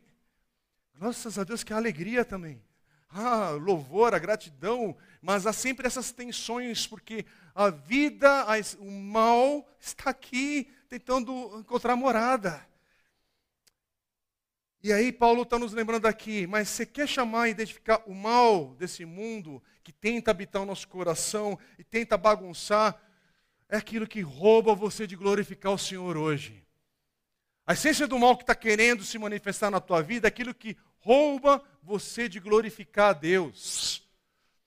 [0.95, 2.63] Graças a Deus que há alegria também.
[3.09, 4.95] Ah, louvor, a gratidão.
[5.21, 8.45] Mas há sempre essas tensões, porque a vida,
[8.79, 12.65] o mal está aqui tentando encontrar morada.
[14.83, 18.75] E aí Paulo está nos lembrando aqui, mas você quer chamar e identificar o mal
[18.75, 23.01] desse mundo que tenta habitar o nosso coração e tenta bagunçar,
[23.67, 26.63] é aquilo que rouba você de glorificar o Senhor hoje.
[27.65, 30.77] A essência do mal que está querendo se manifestar na tua vida é aquilo que
[30.99, 34.07] rouba você de glorificar a Deus.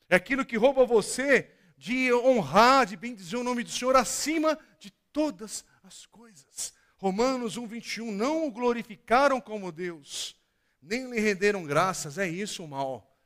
[0.09, 4.91] É aquilo que rouba você de honrar, de bendizer o nome do Senhor acima de
[5.13, 6.75] todas as coisas.
[6.99, 8.13] Romanos 1, 21.
[8.13, 10.37] Não o glorificaram como Deus,
[10.81, 12.19] nem lhe renderam graças.
[12.19, 13.19] É isso o mal.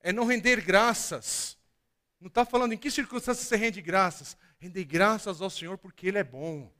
[0.00, 1.56] É não render graças.
[2.20, 4.36] Não está falando em que circunstâncias você rende graças.
[4.58, 6.70] Render graças ao Senhor porque Ele é bom.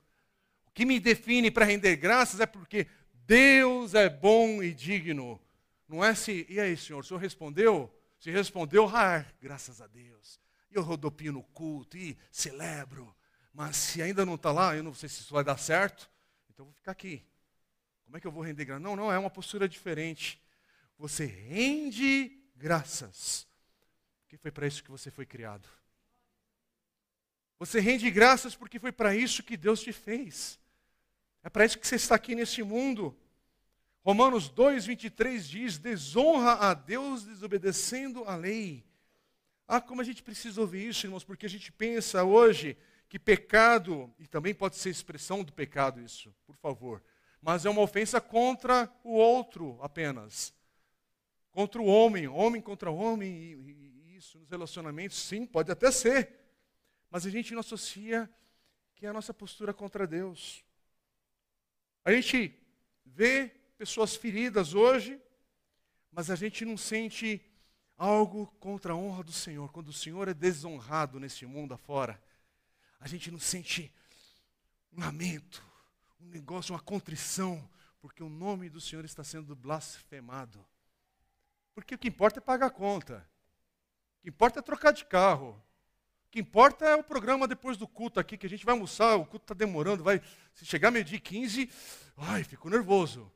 [0.67, 2.87] O que me define para render graças é porque
[3.27, 5.41] Deus é bom e digno.
[5.89, 7.93] Não é se, e aí, Senhor, o Senhor respondeu?
[8.19, 10.41] Se respondeu, ah, graças a Deus.
[10.71, 13.15] E eu rodopio no culto e celebro.
[13.53, 16.11] Mas se ainda não está lá, eu não sei se isso vai dar certo,
[16.49, 17.25] então eu vou ficar aqui.
[18.05, 18.83] Como é que eu vou render graças?
[18.83, 20.41] Não, não, é uma postura diferente.
[20.99, 23.47] Você rende graças.
[24.23, 25.69] Porque foi para isso que você foi criado.
[27.59, 30.59] Você rende graças porque foi para isso que Deus te fez.
[31.43, 33.17] É para isso que você está aqui nesse mundo.
[34.05, 38.85] Romanos 2, 23 diz: desonra a Deus desobedecendo a lei.
[39.67, 42.77] Ah, como a gente precisa ouvir isso, irmãos, porque a gente pensa hoje
[43.13, 47.05] que pecado, e também pode ser expressão do pecado isso, por favor,
[47.43, 50.55] mas é uma ofensa contra o outro apenas.
[51.51, 56.41] Contra o homem, homem contra homem, e, e isso nos relacionamentos, sim, pode até ser.
[57.11, 58.31] Mas a gente não associa
[58.95, 60.65] que é a nossa postura contra Deus.
[62.07, 62.59] A gente
[63.05, 65.21] vê pessoas feridas hoje,
[66.11, 67.45] mas a gente não sente
[67.99, 69.71] algo contra a honra do Senhor.
[69.71, 72.19] Quando o Senhor é desonrado nesse mundo afora,
[73.03, 73.93] a gente não sente
[74.93, 75.63] um lamento,
[76.21, 77.69] um negócio, uma contrição,
[78.01, 80.65] porque o nome do Senhor está sendo blasfemado.
[81.75, 83.29] Porque o que importa é pagar a conta.
[84.19, 85.61] O que importa é trocar de carro.
[86.31, 89.27] que importa é o programa depois do culto aqui, que a gente vai almoçar, o
[89.27, 90.23] culto está demorando, vai.
[90.55, 91.69] Se chegar meio-dia e 15,
[92.17, 93.31] ai, fico nervoso.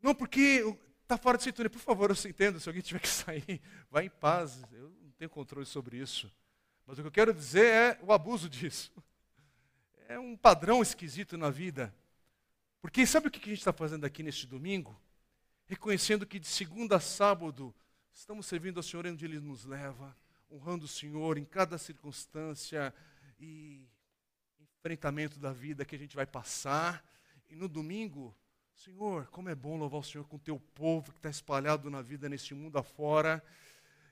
[0.00, 0.64] Não, porque
[1.02, 1.68] está fora de sintonia.
[1.68, 4.62] Por favor, eu entendo, se alguém tiver que sair, vai em paz.
[4.72, 6.32] Eu não tenho controle sobre isso.
[6.86, 8.92] Mas o que eu quero dizer é o abuso disso.
[10.08, 11.94] É um padrão esquisito na vida.
[12.80, 14.98] Porque sabe o que a gente está fazendo aqui neste domingo?
[15.66, 17.74] Reconhecendo que de segunda a sábado
[18.12, 20.14] estamos servindo ao Senhor onde Ele nos leva
[20.50, 22.94] honrando o Senhor em cada circunstância
[23.40, 23.88] e
[24.60, 27.04] enfrentamento da vida que a gente vai passar.
[27.48, 28.36] E no domingo,
[28.74, 32.02] Senhor, como é bom louvar o Senhor com o teu povo que está espalhado na
[32.02, 33.42] vida neste mundo afora.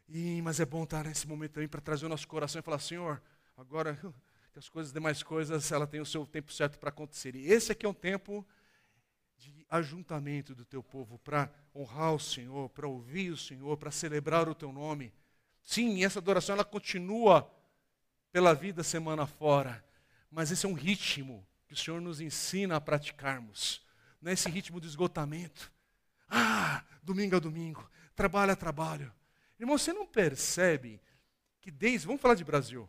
[0.09, 2.79] E, mas é bom estar nesse momento também para trazer o nosso coração e falar,
[2.79, 3.23] Senhor,
[3.57, 3.99] agora
[4.53, 7.35] que as coisas, demais coisas, ela tem o seu tempo certo para acontecer.
[7.35, 8.47] E esse aqui é um tempo
[9.39, 14.49] de ajuntamento do teu povo para honrar o Senhor, para ouvir o Senhor, para celebrar
[14.49, 15.13] o teu nome.
[15.65, 17.51] Sim, essa adoração ela continua
[18.31, 19.85] pela vida semana fora,
[20.31, 23.83] mas esse é um ritmo que o Senhor nos ensina a praticarmos.
[24.21, 25.73] Não é esse ritmo de esgotamento.
[26.29, 29.13] Ah, domingo a domingo, trabalho a trabalho.
[29.63, 31.01] Irmão, você não percebe
[31.61, 32.89] que desde, vamos falar de Brasil,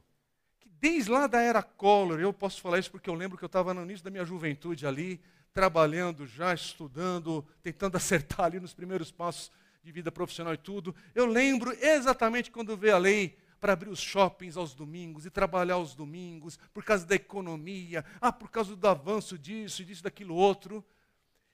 [0.60, 3.48] que desde lá da era Collor, eu posso falar isso porque eu lembro que eu
[3.48, 5.22] estava no início da minha juventude ali,
[5.54, 9.52] trabalhando já, estudando, tentando acertar ali nos primeiros passos
[9.84, 14.02] de vida profissional e tudo, eu lembro exatamente quando veio a lei para abrir os
[14.02, 18.88] shoppings aos domingos e trabalhar aos domingos, por causa da economia, ah, por causa do
[18.88, 20.84] avanço disso disso, daquilo outro.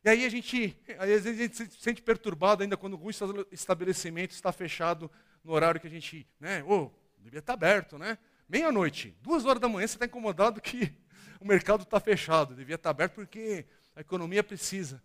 [0.04, 3.10] E aí a gente, às vezes a gente se sente perturbado ainda quando algum
[3.52, 5.12] estabelecimento está fechado
[5.44, 8.18] no horário que a gente, né, oh, devia estar aberto, né?
[8.48, 10.94] Meia-noite, duas horas da manhã, você está incomodado que
[11.40, 15.04] o mercado está fechado, devia estar aberto porque a economia precisa.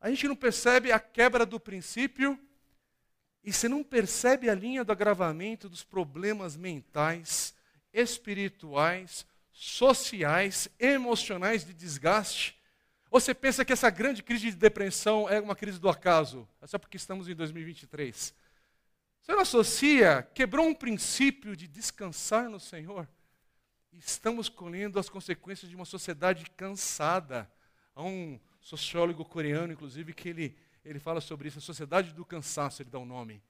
[0.00, 2.38] A gente não percebe a quebra do princípio
[3.44, 7.54] e você não percebe a linha do agravamento dos problemas mentais,
[7.92, 12.56] espirituais, sociais, emocionais de desgaste.
[13.12, 16.48] Você pensa que essa grande crise de depressão é uma crise do acaso?
[16.62, 18.34] É só porque estamos em 2023.
[19.20, 23.06] Você não associa, quebrou um princípio de descansar no Senhor?
[23.92, 27.52] Estamos colhendo as consequências de uma sociedade cansada.
[27.94, 32.80] Há um sociólogo coreano, inclusive, que ele, ele fala sobre isso, a sociedade do cansaço,
[32.80, 33.42] ele dá o um nome.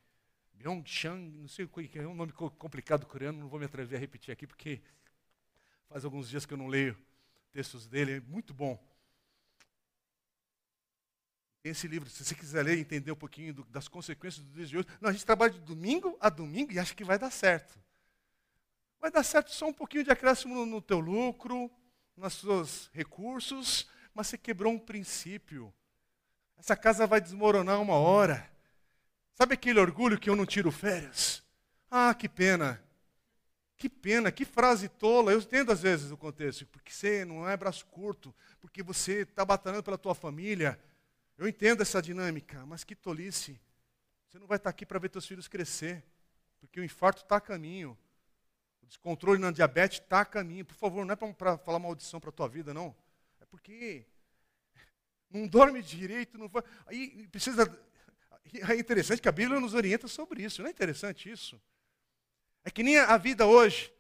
[0.55, 4.01] Byung-chang, não sei o que é um nome complicado coreano, não vou me atrever a
[4.01, 4.83] repetir aqui, porque
[5.89, 6.99] faz alguns dias que eu não leio
[7.53, 8.92] textos dele, é muito bom.
[11.65, 14.67] Esse livro, se você quiser ler e entender um pouquinho do, das consequências do dia
[14.67, 14.89] de hoje.
[15.01, 17.79] Não, a gente trabalha de domingo a domingo e acha que vai dar certo.
[19.01, 21.71] Vai dar certo só um pouquinho de acréscimo no, no teu lucro,
[22.17, 25.73] nos seus recursos, mas você quebrou um princípio.
[26.59, 28.49] Essa casa vai desmoronar uma hora.
[29.35, 31.43] Sabe aquele orgulho que eu não tiro férias?
[31.91, 32.83] Ah, que pena.
[33.77, 35.33] Que pena, que frase tola.
[35.33, 39.45] Eu entendo às vezes o contexto, porque você não é braço curto, porque você está
[39.45, 40.79] batalhando pela tua família.
[41.43, 43.61] Eu entendo essa dinâmica, mas que tolice.
[44.29, 46.05] Você não vai estar aqui para ver teus filhos crescer,
[46.61, 47.97] porque o infarto está a caminho.
[48.83, 50.65] O descontrole na diabetes está a caminho.
[50.65, 52.95] Por favor, não é para falar maldição para a tua vida, não
[53.53, 54.07] porque
[55.31, 56.63] não dorme direito, não vai.
[56.87, 57.71] Aí precisa.
[58.69, 60.63] É interessante que a Bíblia nos orienta sobre isso.
[60.63, 61.61] Não é interessante isso?
[62.65, 63.93] É que nem a vida hoje.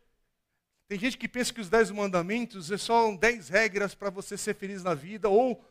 [0.89, 4.55] Tem gente que pensa que os dez mandamentos é só dez regras para você ser
[4.55, 5.63] feliz na vida ou,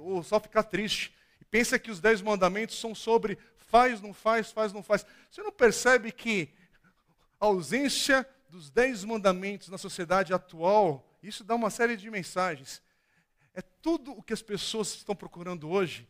[0.00, 1.14] ou só ficar triste.
[1.40, 5.04] E pensa que os dez mandamentos são sobre faz, não faz, faz, não faz.
[5.30, 6.48] Você não percebe que
[7.38, 12.82] a ausência dos dez mandamentos na sociedade atual, isso dá uma série de mensagens.
[13.52, 16.08] É tudo o que as pessoas estão procurando hoje.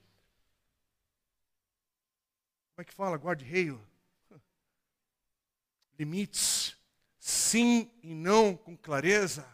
[2.75, 3.17] Como é que fala?
[3.17, 3.81] Guarde-reio.
[5.99, 6.77] Limites.
[7.19, 9.47] Sim e não com clareza.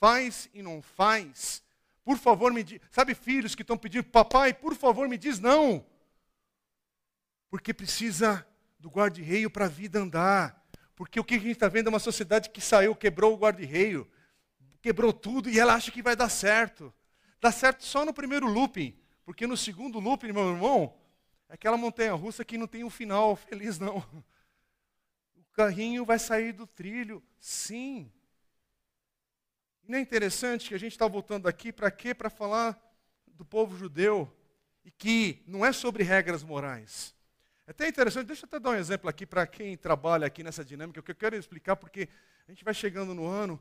[0.00, 1.62] Faz e não faz.
[2.06, 2.80] Por favor, me diz.
[2.92, 5.84] Sabe, filhos que estão pedindo, papai, por favor, me diz não.
[7.50, 8.46] Porque precisa
[8.78, 10.64] do guarda-reio para a vida andar.
[10.94, 14.08] Porque o que a gente está vendo é uma sociedade que saiu, quebrou o guarda-reio,
[14.80, 16.94] quebrou tudo e ela acha que vai dar certo.
[17.40, 20.96] Dá certo só no primeiro looping, porque no segundo looping, meu irmão,
[21.48, 23.96] é aquela montanha russa que não tem um final feliz, não.
[25.34, 28.12] O carrinho vai sair do trilho, sim.
[29.86, 32.12] E não é interessante que a gente está voltando aqui para quê?
[32.12, 32.76] Para falar
[33.28, 34.28] do povo judeu
[34.84, 37.14] e que não é sobre regras morais.
[37.68, 40.64] É até interessante, deixa eu até dar um exemplo aqui para quem trabalha aqui nessa
[40.64, 42.08] dinâmica, que eu quero explicar, porque
[42.48, 43.60] a gente vai chegando no ano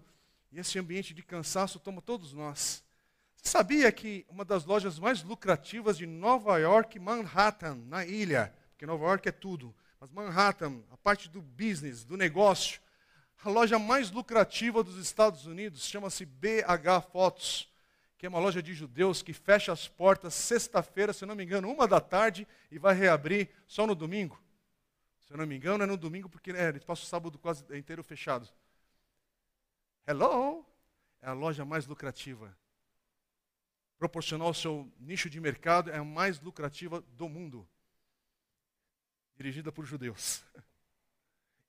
[0.51, 2.83] e esse ambiente de cansaço toma todos nós.
[3.35, 9.05] Sabia que uma das lojas mais lucrativas de Nova York, Manhattan, na ilha, porque Nova
[9.05, 12.81] York é tudo, mas Manhattan, a parte do business, do negócio,
[13.43, 17.71] A loja mais lucrativa dos Estados Unidos chama-se BH Fotos,
[18.17, 21.69] que é uma loja de judeus que fecha as portas sexta-feira, se não me engano,
[21.69, 24.41] uma da tarde, e vai reabrir só no domingo.
[25.21, 27.63] Se eu não me engano, é no domingo, porque é, eles passam o sábado quase
[27.78, 28.48] inteiro fechado.
[30.08, 30.65] Hello!
[31.21, 32.56] É a loja mais lucrativa.
[33.98, 37.67] Proporcional ao seu nicho de mercado, é a mais lucrativa do mundo.
[39.36, 40.43] Dirigida por judeus.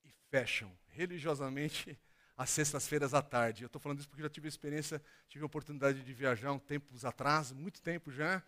[0.05, 1.99] E fecham religiosamente
[2.37, 3.63] às sextas-feiras à tarde.
[3.63, 6.95] Eu estou falando isso porque já tive experiência, tive a oportunidade de viajar um tempo
[7.07, 8.43] atrás, muito tempo já,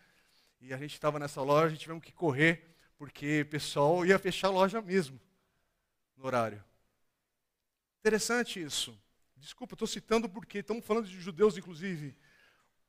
[0.61, 4.49] e a gente estava nessa loja e tivemos que correr, porque o pessoal ia fechar
[4.49, 5.21] a loja mesmo,
[6.17, 6.65] no horário.
[8.01, 8.99] Interessante isso.
[9.37, 12.17] Desculpa, estou citando porque estamos falando de judeus, inclusive,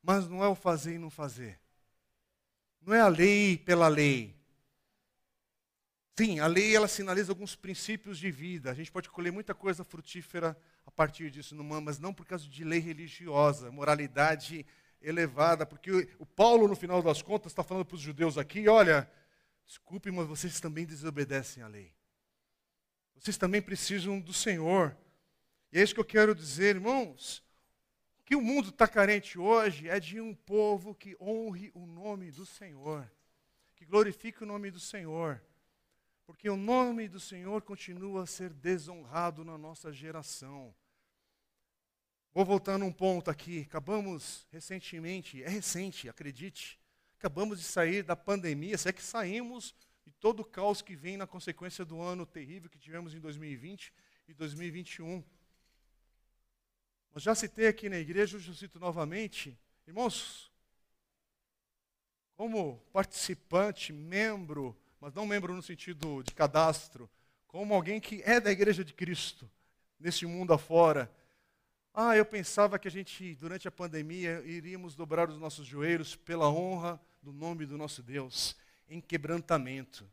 [0.02, 1.60] mas não é o fazer e não fazer.
[2.80, 4.39] Não é a lei pela lei.
[6.18, 8.70] Sim, a lei ela sinaliza alguns princípios de vida.
[8.70, 12.64] A gente pode colher muita coisa frutífera a partir disso, mas não por causa de
[12.64, 14.66] lei religiosa, moralidade
[15.00, 19.10] elevada, porque o Paulo, no final das contas, está falando para os judeus aqui: olha,
[19.66, 21.92] desculpe, mas vocês também desobedecem à lei.
[23.14, 24.96] Vocês também precisam do Senhor.
[25.72, 27.42] E é isso que eu quero dizer, irmãos.
[28.20, 32.30] O que o mundo está carente hoje é de um povo que honre o nome
[32.30, 33.10] do Senhor,
[33.74, 35.40] que glorifique o nome do Senhor
[36.30, 40.72] porque o nome do Senhor continua a ser desonrado na nossa geração.
[42.32, 43.62] Vou voltando um ponto aqui.
[43.62, 46.78] Acabamos recentemente, é recente, acredite,
[47.18, 51.16] acabamos de sair da pandemia, se é que saímos de todo o caos que vem
[51.16, 53.92] na consequência do ano terrível que tivemos em 2020
[54.28, 55.24] e 2021.
[57.12, 60.48] Mas já citei aqui na igreja, hoje eu cito novamente, irmãos,
[62.36, 67.08] como participante, membro mas não membro no sentido de cadastro,
[67.48, 69.50] como alguém que é da igreja de Cristo,
[69.98, 71.10] nesse mundo afora.
[71.92, 76.48] Ah, eu pensava que a gente, durante a pandemia, iríamos dobrar os nossos joelhos pela
[76.48, 78.56] honra do nome do nosso Deus,
[78.88, 80.08] em quebrantamento,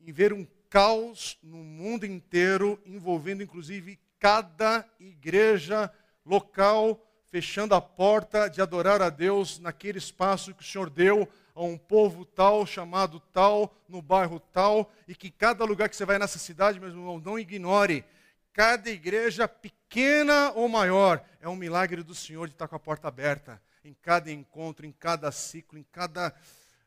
[0.00, 5.92] em ver um caos no mundo inteiro, envolvendo inclusive cada igreja
[6.24, 11.64] local, fechando a porta de adorar a Deus naquele espaço que o Senhor deu a
[11.64, 16.16] um povo tal, chamado tal, no bairro tal, e que cada lugar que você vai
[16.16, 18.04] nessa cidade, meu irmão, não ignore.
[18.52, 23.08] Cada igreja, pequena ou maior, é um milagre do Senhor de estar com a porta
[23.08, 23.60] aberta.
[23.84, 26.32] Em cada encontro, em cada ciclo, em cada.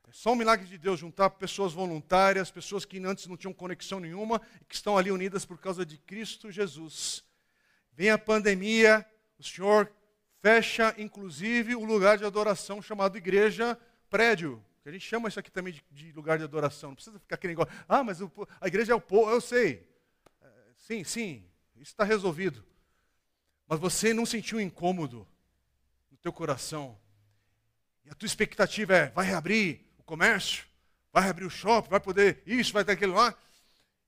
[0.07, 3.99] É só um milagre de Deus juntar pessoas voluntárias, pessoas que antes não tinham conexão
[3.99, 7.25] nenhuma e que estão ali unidas por causa de Cristo Jesus.
[7.91, 9.05] Vem a pandemia,
[9.38, 9.91] o Senhor
[10.41, 13.77] fecha, inclusive, o lugar de adoração chamado igreja
[14.12, 16.89] prédio, que a gente chama isso aqui também de, de lugar de adoração.
[16.89, 19.88] Não precisa ficar aquele negócio, ah, mas o, a igreja é o povo, eu sei.
[20.41, 20.47] É,
[20.78, 21.45] sim, sim,
[21.76, 22.63] isso está resolvido.
[23.67, 25.26] Mas você não sentiu um incômodo
[26.12, 27.00] no teu coração.
[28.04, 30.65] E a tua expectativa é, vai reabrir o comércio,
[31.13, 33.34] vai reabrir o shopping, vai poder isso, vai ter aquilo lá.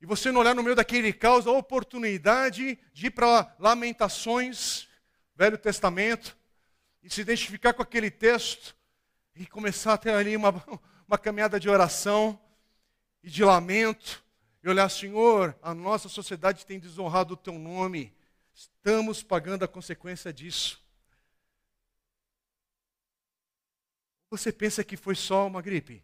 [0.02, 4.90] E você não olhar no meio daquele caos a oportunidade de ir para Lamentações,
[5.34, 6.36] Velho Testamento,
[7.02, 8.76] e se identificar com aquele texto
[9.36, 10.52] e começar a ter ali uma,
[11.08, 12.40] uma caminhada de oração
[13.22, 14.24] e de lamento,
[14.64, 18.16] e olhar, Senhor, a nossa sociedade tem desonrado o teu nome,
[18.54, 20.82] estamos pagando a consequência disso.
[24.30, 26.04] Você pensa que foi só uma gripe?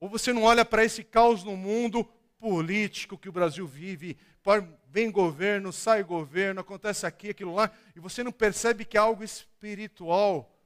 [0.00, 2.04] Ou você não olha para esse caos no mundo
[2.38, 4.16] político que o Brasil vive,
[4.86, 9.22] vem governo, sai governo, acontece aqui, aquilo lá, e você não percebe que é algo
[9.22, 10.57] espiritual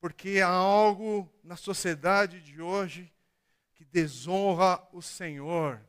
[0.00, 3.12] porque há algo na sociedade de hoje
[3.74, 5.80] que desonra o Senhor.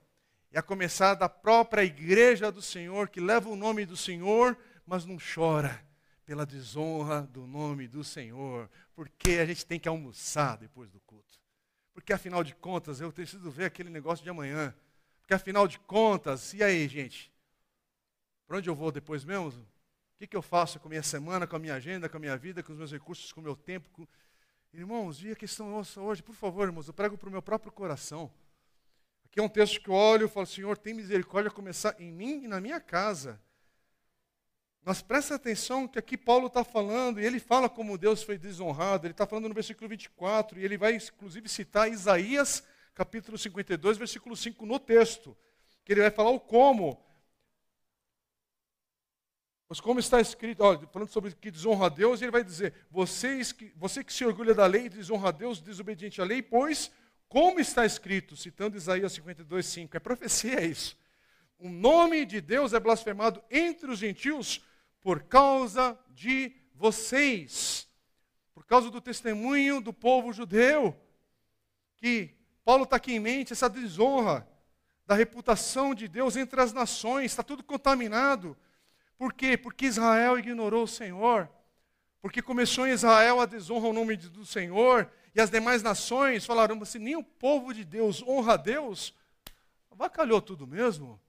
[0.51, 5.05] E a começar da própria igreja do Senhor, que leva o nome do Senhor, mas
[5.05, 5.81] não chora
[6.25, 11.39] pela desonra do nome do Senhor, porque a gente tem que almoçar depois do culto.
[11.93, 14.73] Porque afinal de contas, eu preciso ver aquele negócio de amanhã.
[15.19, 17.31] Porque afinal de contas, e aí, gente?
[18.45, 19.65] Para onde eu vou depois mesmo?
[20.21, 22.37] Que, que eu faço com a minha semana, com a minha agenda, com a minha
[22.37, 23.89] vida, com os meus recursos, com o meu tempo?
[23.89, 24.07] Com...
[24.71, 27.71] Irmãos, e a questão nossa hoje, por favor, irmãos, eu prego para o meu próprio
[27.71, 28.31] coração.
[29.25, 32.43] Aqui é um texto que eu olho e falo, Senhor, tem misericórdia começar em mim
[32.43, 33.41] e na minha casa.
[34.83, 39.07] Mas presta atenção que aqui Paulo está falando, e ele fala como Deus foi desonrado,
[39.07, 42.63] ele está falando no versículo 24, e ele vai inclusive citar Isaías,
[42.93, 45.35] capítulo 52, versículo 5 no texto,
[45.83, 47.03] que ele vai falar o como
[49.71, 53.53] mas como está escrito, ó, falando sobre que desonra a Deus, ele vai dizer: Vocês
[53.53, 56.91] que, você que se orgulha da lei, desonra a Deus, desobediente à lei, pois,
[57.29, 60.97] como está escrito, citando Isaías 52, 5, é profecia isso.
[61.57, 64.61] o nome de Deus é blasfemado entre os gentios
[64.99, 67.87] por causa de vocês,
[68.53, 70.93] por causa do testemunho do povo judeu,
[71.95, 74.45] que Paulo está aqui em mente, essa desonra
[75.07, 78.57] da reputação de Deus entre as nações, está tudo contaminado.
[79.21, 79.55] Por quê?
[79.55, 81.47] Porque Israel ignorou o Senhor,
[82.23, 86.81] porque começou em Israel a desonra ao nome do Senhor, e as demais nações falaram
[86.81, 89.13] assim: nem o povo de Deus honra a Deus,
[89.91, 91.21] vacalhou tudo mesmo.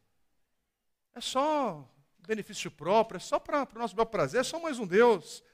[1.14, 1.86] É só
[2.26, 5.44] benefício próprio, é só para o nosso bel prazer, é só mais um Deus.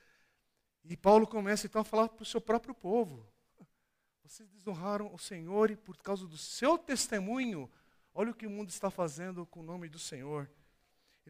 [0.84, 3.26] E Paulo começa então a falar para o seu próprio povo.
[4.22, 7.68] Vocês desonraram o Senhor e por causa do seu testemunho,
[8.14, 10.48] olha o que o mundo está fazendo com o nome do Senhor.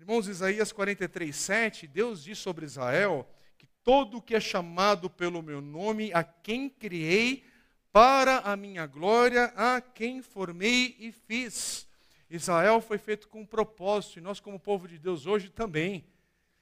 [0.01, 3.29] Irmãos, Isaías 43, 7, Deus diz sobre Israel
[3.59, 7.45] que todo o que é chamado pelo meu nome, a quem criei,
[7.91, 11.85] para a minha glória, a quem formei e fiz.
[12.31, 16.07] Israel foi feito com um propósito, e nós, como povo de Deus, hoje também.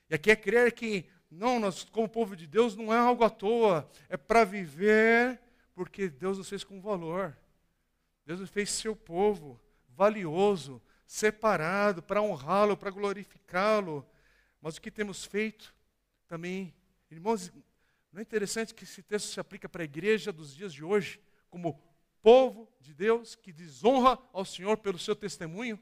[0.08, 3.28] E aqui é crer que, não, nós, como povo de Deus, não é algo à
[3.28, 5.38] toa, é para viver,
[5.74, 7.36] porque Deus nos fez com valor.
[8.24, 9.60] Deus nos fez seu povo,
[9.90, 14.06] valioso, separado, para honrá-lo, para glorificá-lo.
[14.60, 15.74] Mas o que temos feito
[16.26, 16.74] também,
[17.10, 17.52] irmãos,
[18.12, 21.20] não é interessante que esse texto se aplica para a igreja dos dias de hoje,
[21.48, 21.80] como
[22.20, 25.78] povo de Deus que desonra ao Senhor pelo seu testemunho?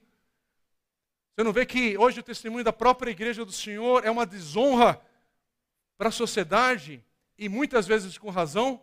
[1.35, 5.01] Você não vê que hoje o testemunho da própria igreja do Senhor é uma desonra
[5.97, 7.03] para a sociedade
[7.39, 8.81] e muitas vezes com razão?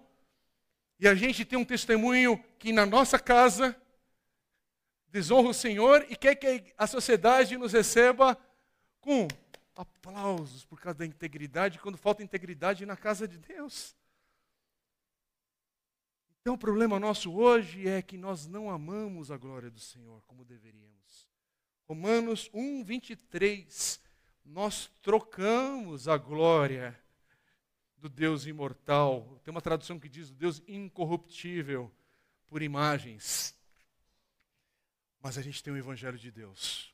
[0.99, 3.79] E a gente tem um testemunho que na nossa casa
[5.12, 8.38] desonra o Senhor e quer que a sociedade nos receba
[8.99, 9.28] com
[9.76, 13.95] aplausos por causa da integridade, quando falta integridade na casa de Deus.
[16.41, 20.43] Então, o problema nosso hoje é que nós não amamos a glória do Senhor como
[20.43, 21.28] deveríamos.
[21.88, 24.01] Romanos 1, 23.
[24.43, 26.99] Nós trocamos a glória
[27.97, 29.39] do Deus imortal.
[29.43, 31.91] Tem uma tradução que diz o Deus incorruptível
[32.47, 33.55] por imagens.
[35.22, 36.93] Mas a gente tem o Evangelho de Deus.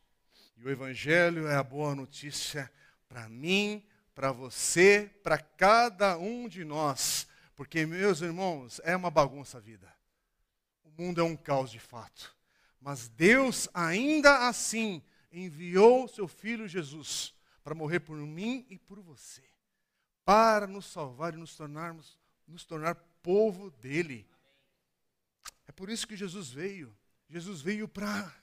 [0.58, 2.72] E o Evangelho é a boa notícia
[3.08, 9.58] para mim, para você, para cada um de nós porque, meus irmãos, é uma bagunça
[9.58, 9.92] a vida.
[10.84, 12.38] O mundo é um caos de fato.
[12.80, 15.02] Mas Deus, ainda assim,
[15.32, 19.44] enviou seu filho Jesus para morrer por mim e por você,
[20.24, 24.30] para nos salvar e nos tornarmos nos tornar povo dele.
[25.68, 26.96] É por isso que Jesus veio.
[27.30, 28.34] Jesus veio para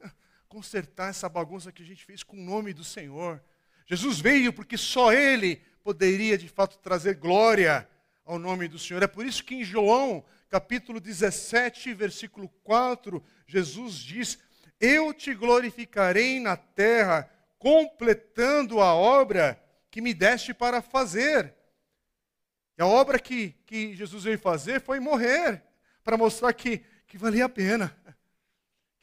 [0.48, 3.42] consertar essa bagunça que a gente fez com o nome do Senhor.
[3.86, 7.88] Jesus veio porque só ele poderia de fato trazer glória
[8.24, 9.02] ao nome do Senhor.
[9.02, 14.38] É por isso que em João, capítulo 17, versículo 4, Jesus diz:
[14.80, 19.60] Eu te glorificarei na terra, completando a obra
[19.90, 21.54] que me deste para fazer.
[22.76, 25.62] E a obra que, que Jesus veio fazer foi morrer,
[26.02, 27.96] para mostrar que, que valia a pena,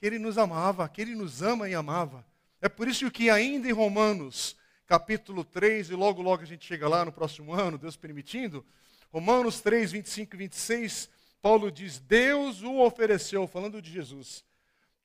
[0.01, 2.25] que Ele nos amava, que Ele nos ama e amava.
[2.59, 6.89] É por isso que ainda em Romanos, capítulo 3, e logo logo a gente chega
[6.89, 8.65] lá no próximo ano, Deus permitindo,
[9.11, 11.07] Romanos 3, 25 e 26,
[11.39, 14.43] Paulo diz: Deus o ofereceu, falando de Jesus,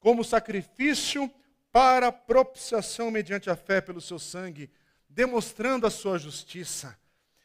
[0.00, 1.30] como sacrifício
[1.70, 4.70] para propiciação mediante a fé pelo seu sangue,
[5.10, 6.98] demonstrando a sua justiça.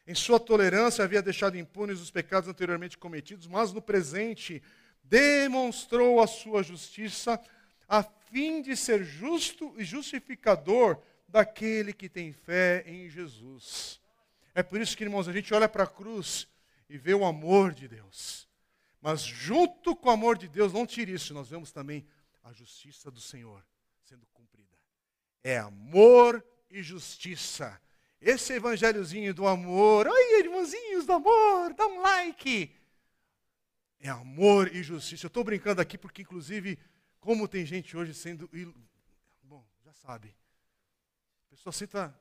[0.08, 4.64] Em sua tolerância havia deixado impunes os pecados anteriormente cometidos, mas no presente
[5.04, 7.40] demonstrou a sua justiça,
[7.88, 10.98] a fim de ser justo e justificador
[11.28, 14.00] daquele que tem fé em Jesus.
[14.54, 16.48] É por isso que, irmãos, a gente olha para a cruz
[16.90, 18.48] e vê o amor de Deus.
[19.02, 22.06] Mas junto com o amor de Deus, não tire isso, nós vemos também
[22.44, 23.64] a justiça do Senhor
[24.04, 24.78] sendo cumprida.
[25.44, 27.80] É amor e justiça.
[28.22, 32.76] Esse evangelhozinho do amor, oi irmãozinhos do amor, dá um like.
[34.02, 35.26] É amor e justiça.
[35.26, 36.78] Eu estou brincando aqui porque, inclusive,
[37.20, 38.50] como tem gente hoje sendo.
[39.44, 40.36] Bom, já sabe.
[41.48, 42.14] A pessoa senta.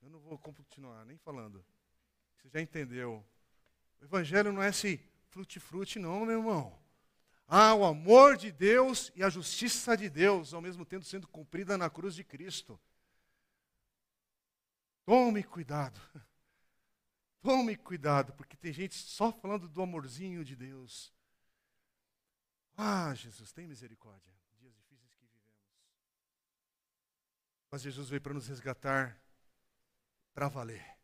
[0.00, 1.64] Eu não vou continuar nem falando.
[2.36, 3.24] Você já entendeu
[4.00, 5.00] o evangelho não é esse
[5.30, 6.78] fruti-fruti, não, meu irmão.
[7.46, 11.78] Ah, o amor de Deus e a justiça de Deus, ao mesmo tempo sendo cumprida
[11.78, 12.78] na cruz de Cristo.
[15.04, 15.98] Tome cuidado.
[17.40, 21.12] Tome cuidado, porque tem gente só falando do amorzinho de Deus.
[22.76, 24.32] Ah, Jesus, tem misericórdia.
[24.58, 25.52] Dias difíceis que vivemos.
[27.70, 29.20] Mas Jesus veio para nos resgatar
[30.34, 30.98] para valer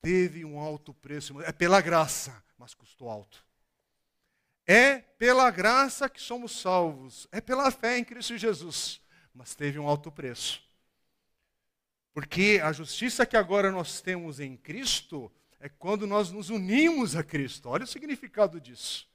[0.00, 1.40] teve um alto preço.
[1.42, 3.44] É pela graça, mas custou alto.
[4.66, 7.26] É pela graça que somos salvos.
[7.32, 9.00] É pela fé em Cristo Jesus.
[9.32, 10.62] mas teve um alto preço.
[12.12, 15.30] Porque a justiça que agora nós temos em Cristo
[15.60, 17.68] é quando nós nos unimos a Cristo.
[17.68, 19.08] Olha o significado disso.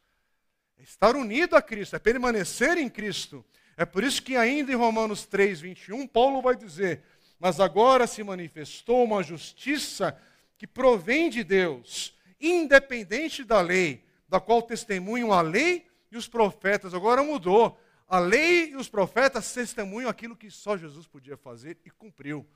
[0.78, 3.44] É estar unido a Cristo, é permanecer em Cristo.
[3.76, 7.02] É por isso que ainda em Romanos 3, 21, Paulo vai dizer:
[7.40, 10.18] Mas agora se manifestou uma justiça
[10.58, 16.94] que provém de Deus, independente da lei, da qual testemunham a lei e os profetas.
[16.94, 17.78] Agora mudou.
[18.08, 22.48] A lei e os profetas testemunham aquilo que só Jesus podia fazer e cumpriu.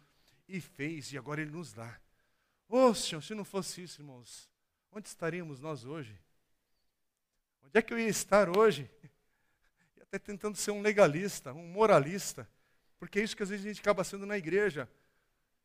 [0.50, 1.95] E fez, e agora ele nos dá.
[2.68, 4.50] Oh, Senhor, se não fosse isso, irmãos,
[4.91, 6.20] onde estaríamos nós hoje?
[7.62, 8.89] Onde é que eu ia estar hoje?
[9.95, 12.50] E até tentando ser um legalista, um moralista.
[12.97, 14.89] Porque é isso que às vezes a gente acaba sendo na igreja.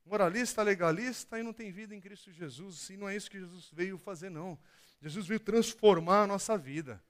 [0.04, 2.90] Moralista, legalista e não tem vida em Cristo Jesus.
[2.90, 4.58] E não é isso que Jesus veio fazer, não.
[5.00, 7.02] Jesus veio transformar a nossa vida.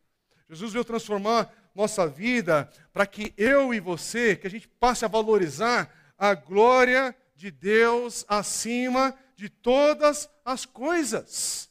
[0.48, 5.08] Jesus veio transformar nossa vida para que eu e você, que a gente passe a
[5.08, 11.70] valorizar a glória de Deus acima de todas as coisas.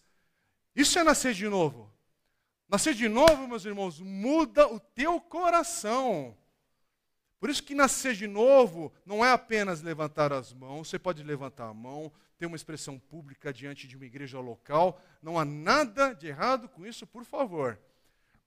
[0.76, 1.91] Isso é nascer de novo.
[2.68, 6.36] Nascer de novo, meus irmãos, muda o teu coração.
[7.39, 11.68] Por isso que nascer de novo não é apenas levantar as mãos, você pode levantar
[11.68, 16.28] a mão, ter uma expressão pública diante de uma igreja local, não há nada de
[16.28, 17.78] errado com isso, por favor.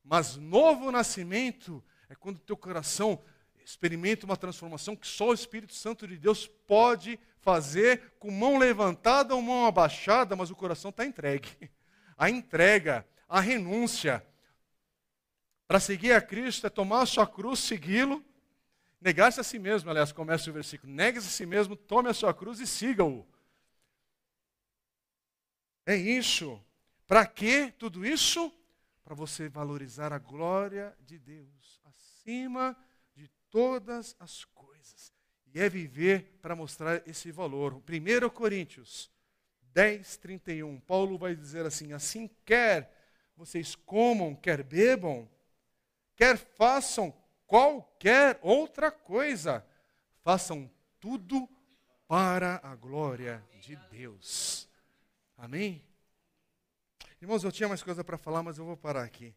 [0.03, 3.23] Mas novo nascimento é quando o teu coração
[3.69, 9.35] experimenta uma transformação que só o Espírito Santo de Deus pode fazer com mão levantada
[9.35, 11.49] ou mão abaixada, mas o coração está entregue.
[12.17, 14.27] A entrega, a renúncia.
[15.69, 18.25] Para seguir a Cristo é tomar a sua cruz, segui-lo
[19.01, 20.93] Negar-se a si mesmo, aliás, começa o versículo.
[20.93, 23.27] Negue-se a si mesmo, tome a sua cruz e siga-o.
[25.85, 26.61] É isso.
[27.07, 28.53] Para que tudo isso?
[29.05, 32.77] Para você valorizar a glória de Deus acima
[33.57, 35.11] todas as coisas.
[35.47, 37.73] E é viver para mostrar esse valor.
[37.73, 39.11] 1 Coríntios
[39.73, 40.79] 10, 31.
[40.81, 42.93] Paulo vai dizer assim: Assim quer
[43.35, 45.27] vocês comam, quer bebam,
[46.15, 49.67] quer façam qualquer outra coisa.
[50.21, 51.49] Façam tudo
[52.07, 54.69] para a glória de Deus.
[55.35, 55.83] Amém?
[57.23, 59.35] Irmãos, eu tinha mais coisa para falar, mas eu vou parar aqui.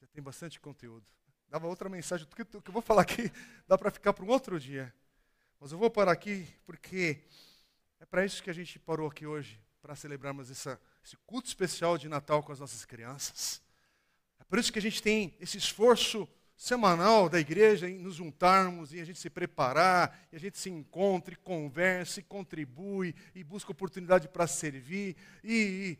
[0.00, 1.06] Já tem bastante conteúdo.
[1.54, 3.30] Dava outra mensagem, o que eu vou falar aqui
[3.68, 4.92] dá para ficar para um outro dia.
[5.60, 7.20] Mas eu vou parar aqui porque
[8.00, 11.96] é para isso que a gente parou aqui hoje, para celebrarmos essa, esse culto especial
[11.96, 13.62] de Natal com as nossas crianças.
[14.40, 18.92] É por isso que a gente tem esse esforço semanal da igreja em nos juntarmos
[18.92, 24.26] e a gente se preparar, e a gente se encontre, converse, contribui e busca oportunidade
[24.26, 25.98] para servir e, e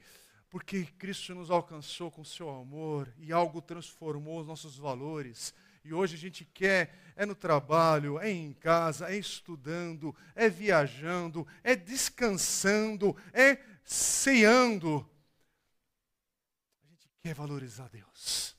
[0.54, 5.52] porque Cristo nos alcançou com seu amor e algo transformou os nossos valores.
[5.82, 11.44] E hoje a gente quer, é no trabalho, é em casa, é estudando, é viajando,
[11.64, 15.04] é descansando, é ceando.
[16.84, 18.56] A gente quer valorizar Deus.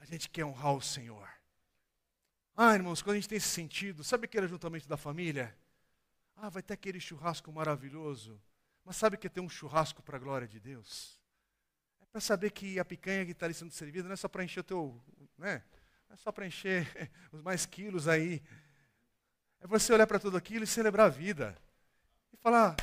[0.00, 1.28] A gente quer honrar o Senhor.
[2.56, 5.56] Ah, irmãos, quando a gente tem esse sentido, sabe aquele ajuntamento da família?
[6.34, 8.42] Ah, vai ter aquele churrasco maravilhoso.
[8.86, 11.18] Mas sabe que é ter um churrasco para a glória de Deus?
[12.00, 14.44] É para saber que a picanha que está ali sendo servida não é só para
[14.44, 15.02] encher o teu.
[15.36, 15.60] Né?
[16.08, 18.40] Não é só para encher os mais quilos aí.
[19.60, 21.58] É você olhar para tudo aquilo e celebrar a vida.
[22.32, 22.76] E falar: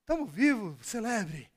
[0.00, 1.48] estamos vivos, celebre.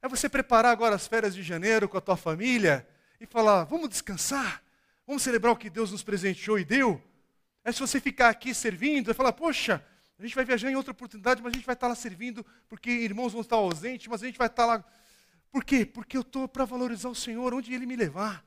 [0.00, 2.88] É você preparar agora as férias de janeiro com a tua família
[3.20, 4.64] e falar: vamos descansar,
[5.06, 7.04] vamos celebrar o que Deus nos presenteou e deu.
[7.62, 9.84] É se você ficar aqui servindo e falar: poxa,
[10.18, 12.90] a gente vai viajar em outra oportunidade, mas a gente vai estar lá servindo, porque
[12.90, 14.84] irmãos vão estar ausentes, mas a gente vai estar lá.
[15.50, 15.84] Por quê?
[15.84, 18.44] Porque eu estou para valorizar o Senhor, onde Ele me levar.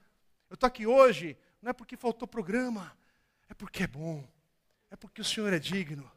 [0.49, 2.97] Eu estou aqui hoje, não é porque faltou programa,
[3.49, 4.27] é porque é bom,
[4.89, 6.09] é porque o Senhor é digno.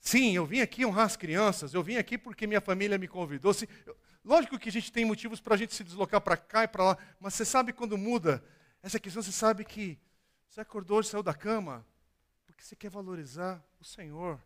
[0.00, 3.54] Sim, eu vim aqui honrar as crianças, eu vim aqui porque minha família me convidou.
[3.54, 6.62] Sim, eu, Lógico que a gente tem motivos para a gente se deslocar para cá
[6.62, 8.42] e para lá, mas você sabe quando muda
[8.80, 9.98] essa questão, você sabe que
[10.48, 11.84] você acordou saiu da cama,
[12.46, 14.40] porque você quer valorizar o Senhor,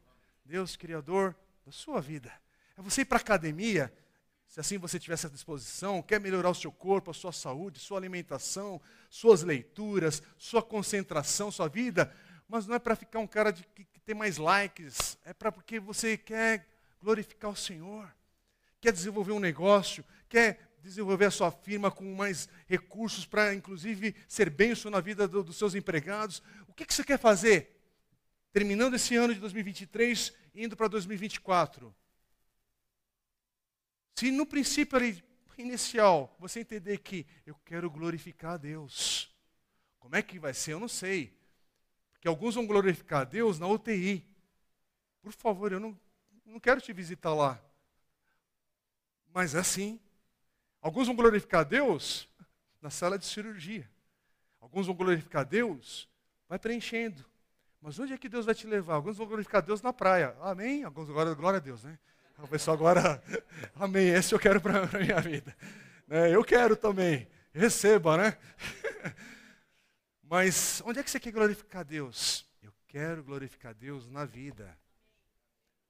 [0.46, 2.32] Deus, Criador da sua vida.
[2.76, 3.92] É você ir para a academia,
[4.46, 7.98] se assim você tiver essa disposição, quer melhorar o seu corpo, a sua saúde, sua
[7.98, 8.80] alimentação,
[9.10, 12.14] suas leituras, sua concentração, sua vida,
[12.48, 15.50] mas não é para ficar um cara de, que, que tem mais likes, é para
[15.50, 16.66] porque você quer
[17.00, 18.08] glorificar o Senhor
[18.86, 24.48] quer desenvolver um negócio, quer desenvolver a sua firma com mais recursos para, inclusive, ser
[24.48, 26.40] benção na vida do, dos seus empregados.
[26.68, 27.75] O que, que você quer fazer?
[28.56, 31.94] Terminando esse ano de 2023, indo para 2024.
[34.14, 34.98] Se no princípio
[35.58, 39.30] inicial, você entender que eu quero glorificar a Deus.
[39.98, 40.72] Como é que vai ser?
[40.72, 41.38] Eu não sei.
[42.14, 44.26] Porque alguns vão glorificar a Deus na UTI.
[45.20, 45.94] Por favor, eu não,
[46.46, 47.62] não quero te visitar lá.
[49.34, 50.00] Mas é assim.
[50.80, 52.26] Alguns vão glorificar a Deus
[52.80, 53.86] na sala de cirurgia.
[54.58, 56.08] Alguns vão glorificar a Deus,
[56.48, 57.22] vai preenchendo.
[57.86, 58.94] Mas onde é que Deus vai te levar?
[58.94, 60.36] Alguns vão glorificar Deus na praia.
[60.40, 60.82] Amém?
[60.82, 61.96] Alguns agora, glória a Deus, né?
[62.36, 63.22] O pessoal agora,
[63.78, 65.56] amém, esse eu quero para a minha vida.
[66.04, 66.34] Né?
[66.34, 67.28] Eu quero também.
[67.54, 68.36] Receba, né?
[70.20, 72.44] Mas onde é que você quer glorificar Deus?
[72.60, 74.76] Eu quero glorificar Deus na vida.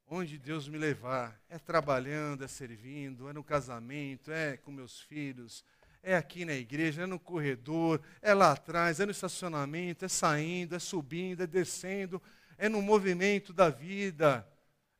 [0.06, 1.40] Onde Deus me levar.
[1.48, 5.64] É trabalhando, é servindo, é no casamento, é com meus filhos,
[6.06, 10.76] é aqui na igreja, é no corredor, é lá atrás, é no estacionamento, é saindo,
[10.76, 12.22] é subindo, é descendo,
[12.56, 14.46] é no movimento da vida,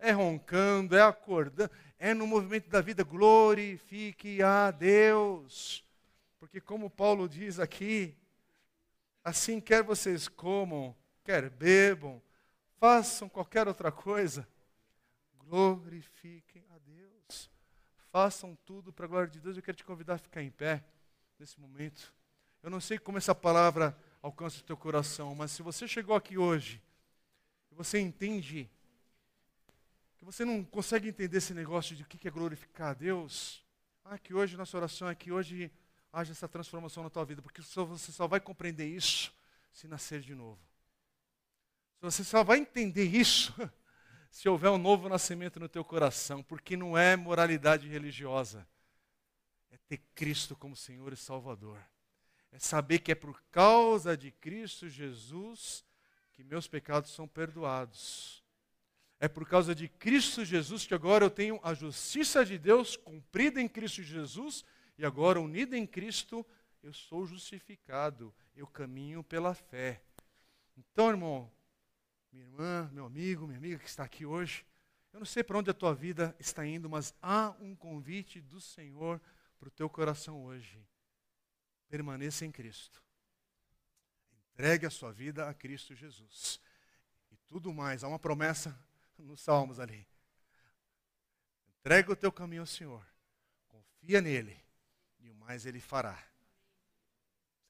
[0.01, 3.05] é roncando, é acordando, é no movimento da vida.
[3.05, 5.85] Glorifique a Deus.
[6.41, 8.13] Porque, como Paulo diz aqui,
[9.23, 10.93] assim quer vocês comam,
[11.23, 12.21] quer bebam,
[12.81, 14.45] façam qualquer outra coisa,
[15.39, 17.49] glorifiquem a Deus.
[18.11, 19.57] Façam tudo para a glória de Deus.
[19.57, 20.83] Eu quero te convidar a ficar em pé
[21.39, 22.15] nesse momento.
[22.63, 26.37] Eu não sei como essa palavra alcança o teu coração, mas se você chegou aqui
[26.37, 26.83] hoje
[27.77, 28.71] você entende
[30.17, 33.63] que você não consegue entender esse negócio de o que é glorificar a Deus,
[34.03, 35.71] ah, que hoje nossa oração é que hoje
[36.11, 39.31] haja essa transformação na tua vida, porque você só vai compreender isso
[39.73, 40.59] se nascer de novo.
[42.01, 43.55] Você só vai entender isso
[44.31, 48.67] se houver um novo nascimento no teu coração, porque não é moralidade religiosa
[49.71, 51.83] é ter Cristo como Senhor e Salvador.
[52.53, 55.85] É saber que é por causa de Cristo Jesus
[56.33, 58.45] que meus pecados são perdoados.
[59.19, 63.61] É por causa de Cristo Jesus que agora eu tenho a justiça de Deus cumprida
[63.61, 64.65] em Cristo Jesus
[64.99, 66.47] e agora unida em Cristo
[66.83, 68.35] eu sou justificado.
[68.55, 70.03] Eu caminho pela fé.
[70.77, 71.51] Então, irmão,
[72.31, 74.65] minha irmã, meu amigo, minha amiga que está aqui hoje,
[75.13, 78.61] eu não sei para onde a tua vida está indo, mas há um convite do
[78.61, 79.21] Senhor
[79.59, 80.87] para o teu coração hoje.
[81.89, 83.03] Permaneça em Cristo.
[84.53, 86.61] Entregue a sua vida a Cristo Jesus.
[87.31, 88.79] E tudo mais, há uma promessa
[89.19, 90.07] nos Salmos ali.
[91.81, 93.07] Entrega o teu caminho ao Senhor.
[93.69, 94.59] Confia nele.
[95.21, 96.23] E o mais ele fará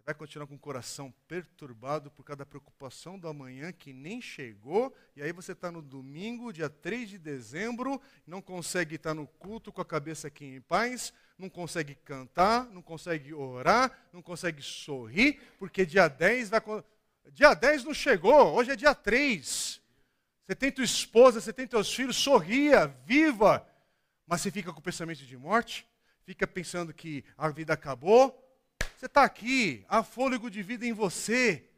[0.06, 4.94] vai continuar com o coração perturbado por causa da preocupação do amanhã que nem chegou,
[5.16, 9.72] e aí você está no domingo, dia 3 de dezembro, não consegue estar no culto
[9.72, 15.40] com a cabeça aqui em paz, não consegue cantar, não consegue orar, não consegue sorrir,
[15.58, 16.62] porque dia 10 vai.
[17.32, 19.82] Dia 10 não chegou, hoje é dia 3.
[20.46, 23.66] Você tem tua esposa, você tem teus filhos, sorria, viva,
[24.24, 25.84] mas você fica com o pensamento de morte,
[26.24, 28.45] fica pensando que a vida acabou,
[28.96, 31.68] você está aqui, há fôlego de vida em você.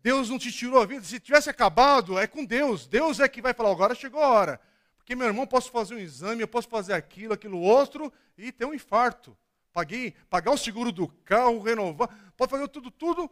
[0.00, 1.02] Deus não te tirou a vida.
[1.02, 2.86] Se tivesse acabado, é com Deus.
[2.86, 4.60] Deus é que vai falar, agora chegou a hora.
[4.96, 8.64] Porque, meu irmão, posso fazer um exame, eu posso fazer aquilo, aquilo outro, e ter
[8.64, 9.36] um infarto.
[9.72, 13.30] Paguei, pagar o seguro do carro, renovar, pode fazer tudo, tudo,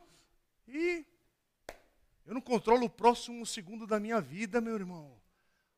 [0.69, 1.05] e
[2.25, 5.21] eu não controlo o próximo segundo da minha vida, meu irmão.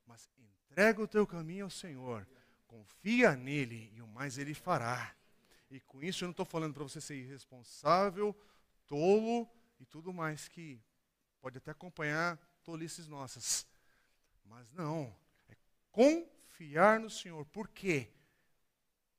[0.06, 2.26] Mas entrega o teu caminho ao Senhor,
[2.66, 5.14] confia nele, e o mais ele fará.
[5.70, 8.34] E com isso eu não estou falando para você ser irresponsável,
[8.86, 9.48] tolo
[9.78, 10.82] e tudo mais que
[11.40, 13.66] pode até acompanhar tolices nossas.
[14.44, 15.14] Mas não,
[15.48, 15.56] é
[15.90, 17.44] confiar no Senhor.
[17.46, 18.10] Por quê?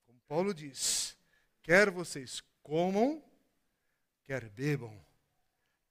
[0.06, 1.16] Como Paulo diz,
[1.62, 3.24] quer vocês comam,
[4.24, 5.00] quer bebam,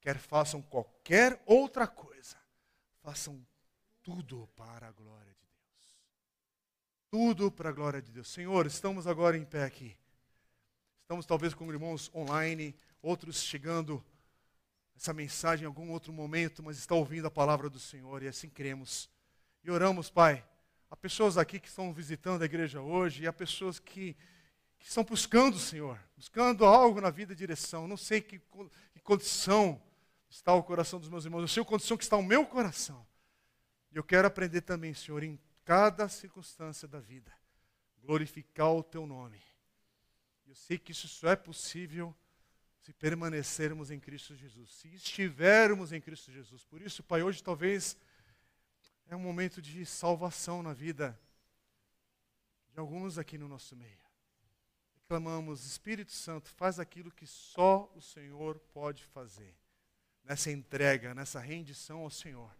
[0.01, 2.37] quer façam qualquer outra coisa,
[3.01, 3.45] façam
[4.03, 5.97] tudo para a glória de Deus.
[7.09, 8.27] Tudo para a glória de Deus.
[8.27, 9.97] Senhor, estamos agora em pé aqui.
[11.09, 14.05] Estamos talvez com irmãos online, outros chegando
[14.95, 18.47] essa mensagem em algum outro momento, mas está ouvindo a palavra do Senhor e assim
[18.47, 19.09] cremos.
[19.63, 20.45] E oramos, Pai.
[20.87, 24.15] Há pessoas aqui que estão visitando a igreja hoje e há pessoas que,
[24.77, 27.87] que estão buscando o Senhor, buscando algo na vida e direção.
[27.87, 28.39] Não sei que,
[28.91, 29.81] que condição
[30.29, 33.03] está o coração dos meus irmãos, eu sei a condição que está o meu coração.
[33.91, 37.33] E eu quero aprender também, Senhor, em cada circunstância da vida,
[37.99, 39.48] glorificar o Teu nome
[40.49, 42.15] eu sei que isso só é possível
[42.79, 46.65] se permanecermos em Cristo Jesus, se estivermos em Cristo Jesus.
[46.65, 47.95] Por isso, Pai, hoje talvez
[49.05, 51.19] é um momento de salvação na vida
[52.73, 53.99] de alguns aqui no nosso meio.
[55.07, 59.55] Clamamos, Espírito Santo, faz aquilo que só o Senhor pode fazer.
[60.23, 62.51] Nessa entrega, nessa rendição ao Senhor.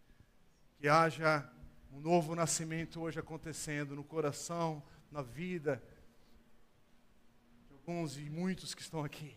[0.78, 1.52] Que haja
[1.92, 5.82] um novo nascimento hoje acontecendo no coração, na vida
[7.90, 9.36] alguns e muitos que estão aqui.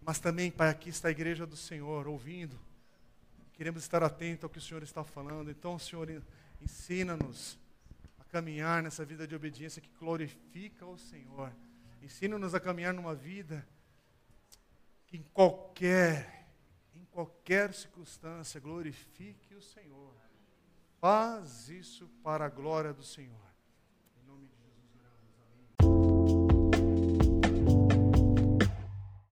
[0.00, 2.58] Mas também, Pai, aqui está a igreja do Senhor ouvindo.
[3.52, 5.52] queremos estar atentos ao que o Senhor está falando.
[5.52, 6.10] Então, Senhor,
[6.60, 7.56] ensina-nos
[8.18, 11.52] a caminhar nessa vida de obediência que glorifica o Senhor.
[12.02, 13.64] Ensina-nos a caminhar numa vida
[15.06, 16.48] que em qualquer,
[16.92, 20.12] em qualquer circunstância glorifique o Senhor.
[21.00, 23.55] Faz isso para a glória do Senhor.